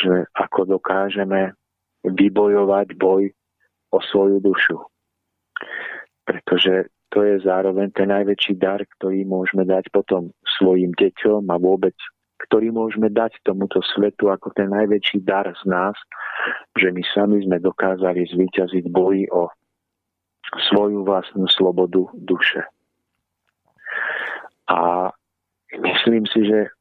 [0.03, 1.55] že ako dokážeme
[2.03, 3.31] vybojovať boj
[3.95, 4.77] o svoju dušu.
[6.27, 11.95] Pretože to je zároveň ten najväčší dar, ktorý môžeme dať potom svojim deťom a vôbec,
[12.47, 15.95] ktorý môžeme dať tomuto svetu ako ten najväčší dar z nás,
[16.75, 19.47] že my sami sme dokázali zvíťaziť boji o
[20.71, 22.63] svoju vlastnú slobodu duše.
[24.67, 25.15] A
[25.75, 26.71] myslím si, že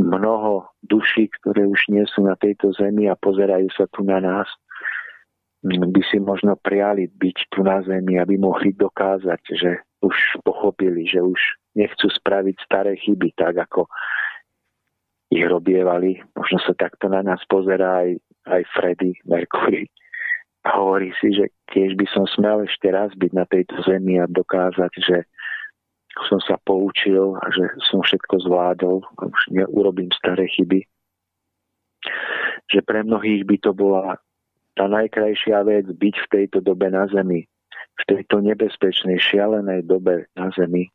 [0.00, 4.48] mnoho duší, ktoré už nie sú na tejto zemi a pozerajú sa tu na nás,
[5.62, 9.70] by si možno prijali byť tu na zemi, aby mohli dokázať, že
[10.02, 11.38] už pochopili, že už
[11.78, 13.86] nechcú spraviť staré chyby tak, ako
[15.30, 16.18] ich robievali.
[16.34, 18.18] Možno sa takto na nás pozerá aj,
[18.50, 19.86] aj Freddy Mercury.
[20.66, 24.26] A hovorí si, že tiež by som smel ešte raz byť na tejto zemi a
[24.26, 25.26] dokázať, že
[26.28, 30.84] som sa poučil a že som všetko zvládol už neurobím staré chyby.
[32.68, 34.20] Že pre mnohých by to bola
[34.76, 37.44] tá najkrajšia vec byť v tejto dobe na Zemi,
[37.96, 40.88] v tejto nebezpečnej, šialenej dobe na Zemi,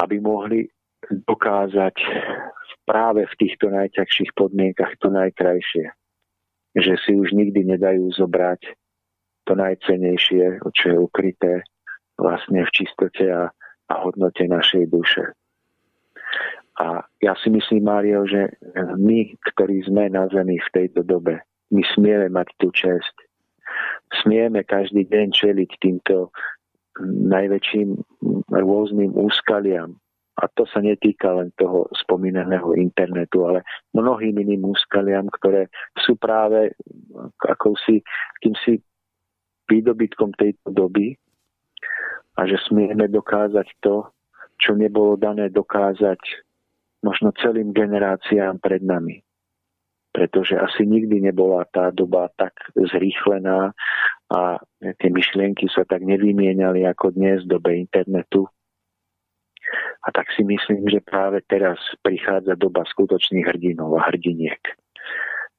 [0.00, 0.68] aby mohli
[1.08, 1.96] dokázať
[2.88, 5.92] práve v týchto najťažších podmienkach to najkrajšie.
[6.76, 8.76] Že si už nikdy nedajú zobrať
[9.48, 11.52] to najcenejšie, čo je ukryté
[12.18, 13.48] vlastne v čistote a,
[13.88, 15.32] a hodnote našej duše.
[16.78, 18.54] A ja si myslím, Mário, že
[18.94, 21.42] my, ktorí sme na Zemi v tejto dobe,
[21.74, 23.14] my smieme mať tú čest.
[24.22, 26.30] Smieme každý deň čeliť týmto
[27.02, 27.98] najväčším
[28.50, 29.98] rôznym úskaliam.
[30.38, 35.66] A to sa netýka len toho spomínaného internetu, ale mnohým iným úskaliam, ktoré
[36.06, 36.78] sú práve
[37.42, 38.06] akousi,
[38.38, 38.78] kýmsi
[39.66, 41.18] výdobytkom tejto doby
[42.38, 44.06] a že smieme dokázať to,
[44.62, 46.18] čo nebolo dané dokázať
[47.02, 49.22] možno celým generáciám pred nami.
[50.14, 53.74] Pretože asi nikdy nebola tá doba tak zrýchlená
[54.30, 54.40] a
[55.02, 58.46] tie myšlienky sa tak nevymieniali ako dnes v dobe internetu.
[60.02, 64.62] A tak si myslím, že práve teraz prichádza doba skutočných hrdinov a hrdiniek.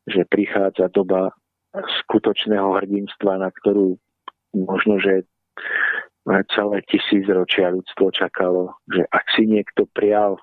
[0.09, 1.35] Že prichádza doba
[2.03, 3.95] skutočného hrdinstva, na ktorú
[4.57, 5.29] možno, že
[6.53, 10.37] celé tisícročia ľudstvo čakalo, že ak si niekto prial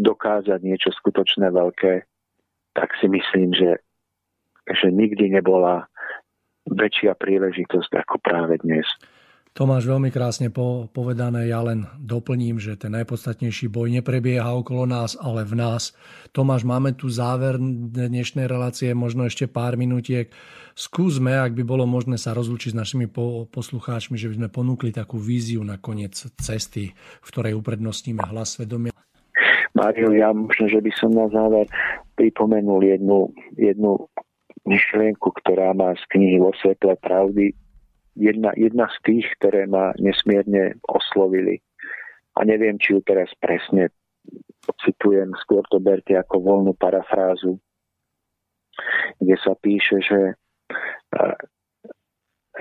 [0.00, 2.08] dokázať niečo skutočné veľké,
[2.72, 3.84] tak si myslím, že,
[4.64, 5.84] že nikdy nebola
[6.64, 8.88] väčšia príležitosť ako práve dnes.
[9.52, 11.44] Tomáš, veľmi krásne po, povedané.
[11.52, 15.92] Ja len doplním, že ten najpodstatnejší boj neprebieha okolo nás, ale v nás.
[16.32, 17.60] Tomáš, máme tu záver
[17.92, 20.32] dnešnej relácie, možno ešte pár minútiek.
[20.72, 23.12] Skúsme, ak by bolo možné sa rozlučiť s našimi
[23.52, 28.96] poslucháčmi, že by sme ponúkli takú víziu na koniec cesty, v ktorej uprednostníme hlas svedomia.
[29.76, 31.68] Mário, ja možno, že by som na záver
[32.16, 34.08] pripomenul jednu, jednu
[34.64, 37.52] myšlienku, ktorá má z knihy vo svetle pravdy.
[38.12, 41.64] Jedna, jedna z tých, ktoré ma nesmierne oslovili.
[42.36, 43.88] A neviem, či ju teraz presne
[44.84, 47.58] citujem, skôr to berte ako voľnú parafrázu,
[49.18, 50.20] kde sa píše, že,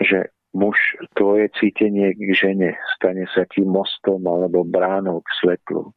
[0.02, 0.19] že
[0.56, 0.76] muž,
[1.15, 5.94] tvoje cítenie k žene stane sa ti mostom alebo bránou k svetlu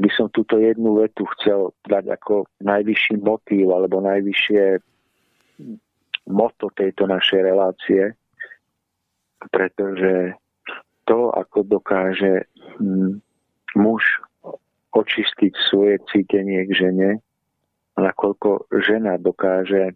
[0.00, 4.78] by som túto jednu vetu chcel dať ako najvyšší motív alebo najvyššie
[6.28, 8.02] moto tejto našej relácie,
[9.48, 10.36] pretože
[11.08, 12.44] to, ako dokáže
[12.76, 13.18] hm,
[13.78, 14.02] muž
[14.90, 17.10] očistiť svoje cítenie k žene,
[17.96, 19.94] nakoľko žena dokáže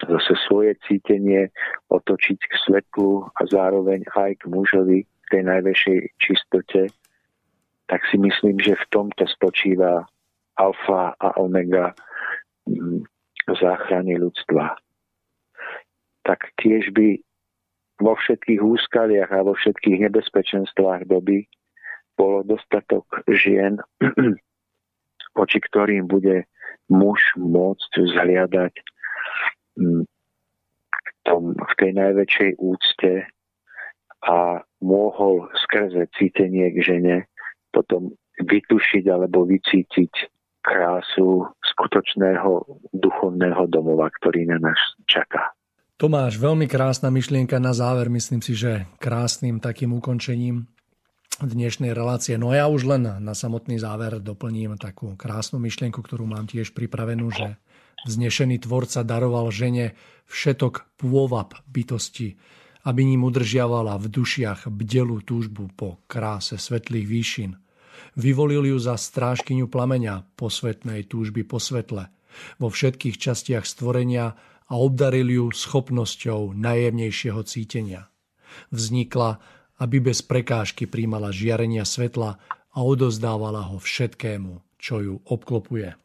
[0.00, 1.52] zase svoje cítenie
[1.92, 6.82] otočiť k svetlu a zároveň aj k mužovi, k tej najväčšej čistote,
[7.90, 10.06] tak si myslím, že v tomto spočíva
[10.56, 11.92] alfa a omega
[12.64, 13.04] mm,
[13.50, 14.78] záchrany ľudstva.
[16.30, 17.18] Tak tiež by
[17.98, 21.50] vo všetkých úskaliach a vo všetkých nebezpečenstvách doby
[22.14, 23.82] bolo dostatok žien,
[25.42, 26.46] oči ktorým bude
[26.86, 28.74] muž môcť zhliadať
[29.74, 33.12] mm, v, tom, v tej najväčšej úcte
[34.22, 37.16] a mohol skrze cítenie k žene
[37.74, 40.12] potom vytušiť alebo vycítiť
[40.60, 45.56] krásu, skutočného duchovného domova, ktorý na nás čaká.
[46.00, 50.64] Tomáš, veľmi krásna myšlienka na záver, myslím si, že krásnym takým ukončením
[51.44, 52.40] dnešnej relácie.
[52.40, 57.28] No ja už len na samotný záver doplním takú krásnu myšlienku, ktorú mám tiež pripravenú,
[57.28, 57.60] že
[58.08, 59.92] vznešený tvorca daroval žene
[60.24, 62.40] všetok pôvab bytosti,
[62.88, 67.60] aby ním udržiavala v dušiach bdelú túžbu po kráse svetlých výšin.
[68.16, 72.08] Vyvolil ju za strážkyňu plameňa posvetnej túžby po svetle
[72.56, 74.32] vo všetkých častiach stvorenia
[74.70, 78.06] a obdaril ju schopnosťou najjemnejšieho cítenia.
[78.70, 79.42] Vznikla,
[79.82, 82.38] aby bez prekážky príjmala žiarenia svetla
[82.70, 85.98] a odozdávala ho všetkému, čo ju obklopuje.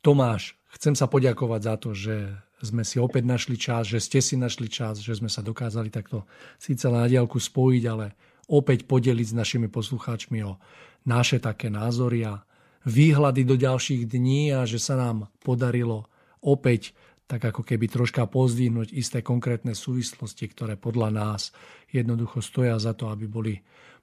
[0.00, 2.16] Tomáš, chcem sa poďakovať za to, že
[2.64, 6.24] sme si opäť našli čas, že ste si našli čas, že sme sa dokázali takto
[6.56, 8.16] síce na diálku spojiť, ale
[8.48, 10.56] opäť podeliť s našimi poslucháčmi o
[11.04, 12.40] naše také názory a
[12.88, 16.08] výhľady do ďalších dní a že sa nám podarilo
[16.40, 21.56] opäť tak ako keby troška pozdvihnúť isté konkrétne súvislosti, ktoré podľa nás
[21.88, 23.54] jednoducho stoja za to, aby boli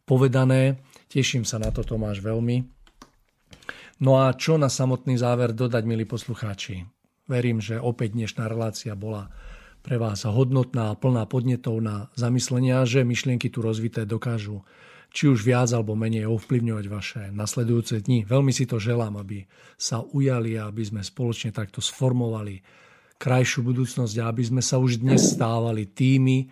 [0.01, 0.81] povedané.
[1.05, 2.65] Teším sa na to, Tomáš, veľmi.
[4.01, 6.81] No a čo na samotný záver dodať, milí poslucháči?
[7.29, 9.29] Verím, že opäť dnešná relácia bola
[9.85, 14.65] pre vás hodnotná a plná podnetov na zamyslenia, že myšlienky tu rozvité dokážu
[15.11, 18.23] či už viac alebo menej ovplyvňovať vaše nasledujúce dni.
[18.23, 19.43] Veľmi si to želám, aby
[19.75, 22.63] sa ujali a aby sme spoločne takto sformovali
[23.21, 26.49] krajšiu budúcnosť a aby sme sa už dnes stávali tými,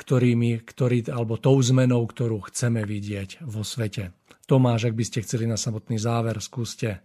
[0.00, 4.16] ktorými, ktorý, alebo tou zmenou, ktorú chceme vidieť vo svete.
[4.48, 7.04] Tomáš, ak by ste chceli na samotný záver, skúste.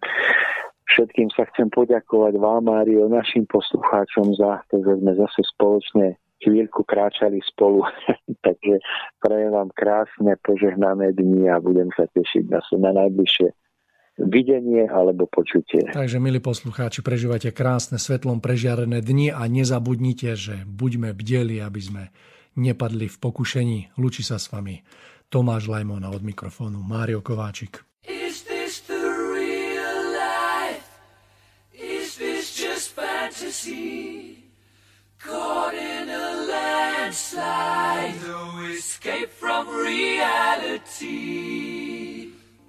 [0.88, 6.88] Všetkým sa chcem poďakovať vám, Mário, našim poslucháčom za to, že sme zase spoločne chvíľku
[6.88, 7.84] kráčali spolu.
[8.46, 8.80] Takže
[9.20, 13.63] prajem vám krásne, požehnané dni a budem sa tešiť na, na najbližšie
[14.34, 15.86] videnie alebo počutie.
[15.94, 22.10] Takže, milí poslucháči, prežívajte krásne svetlom prežiarené dni a nezabudnite, že buďme bdeli, aby sme
[22.58, 23.94] nepadli v pokušení.
[24.02, 24.82] Lučí sa s vami
[25.30, 27.86] Tomáš Lajmona od mikrofónu Mário Kováčik.
[28.10, 30.90] Is this the real life?
[31.78, 34.42] Is this just fantasy?
[35.24, 41.93] Caught in a landslide No escape from reality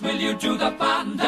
[0.00, 1.27] will you do the panda?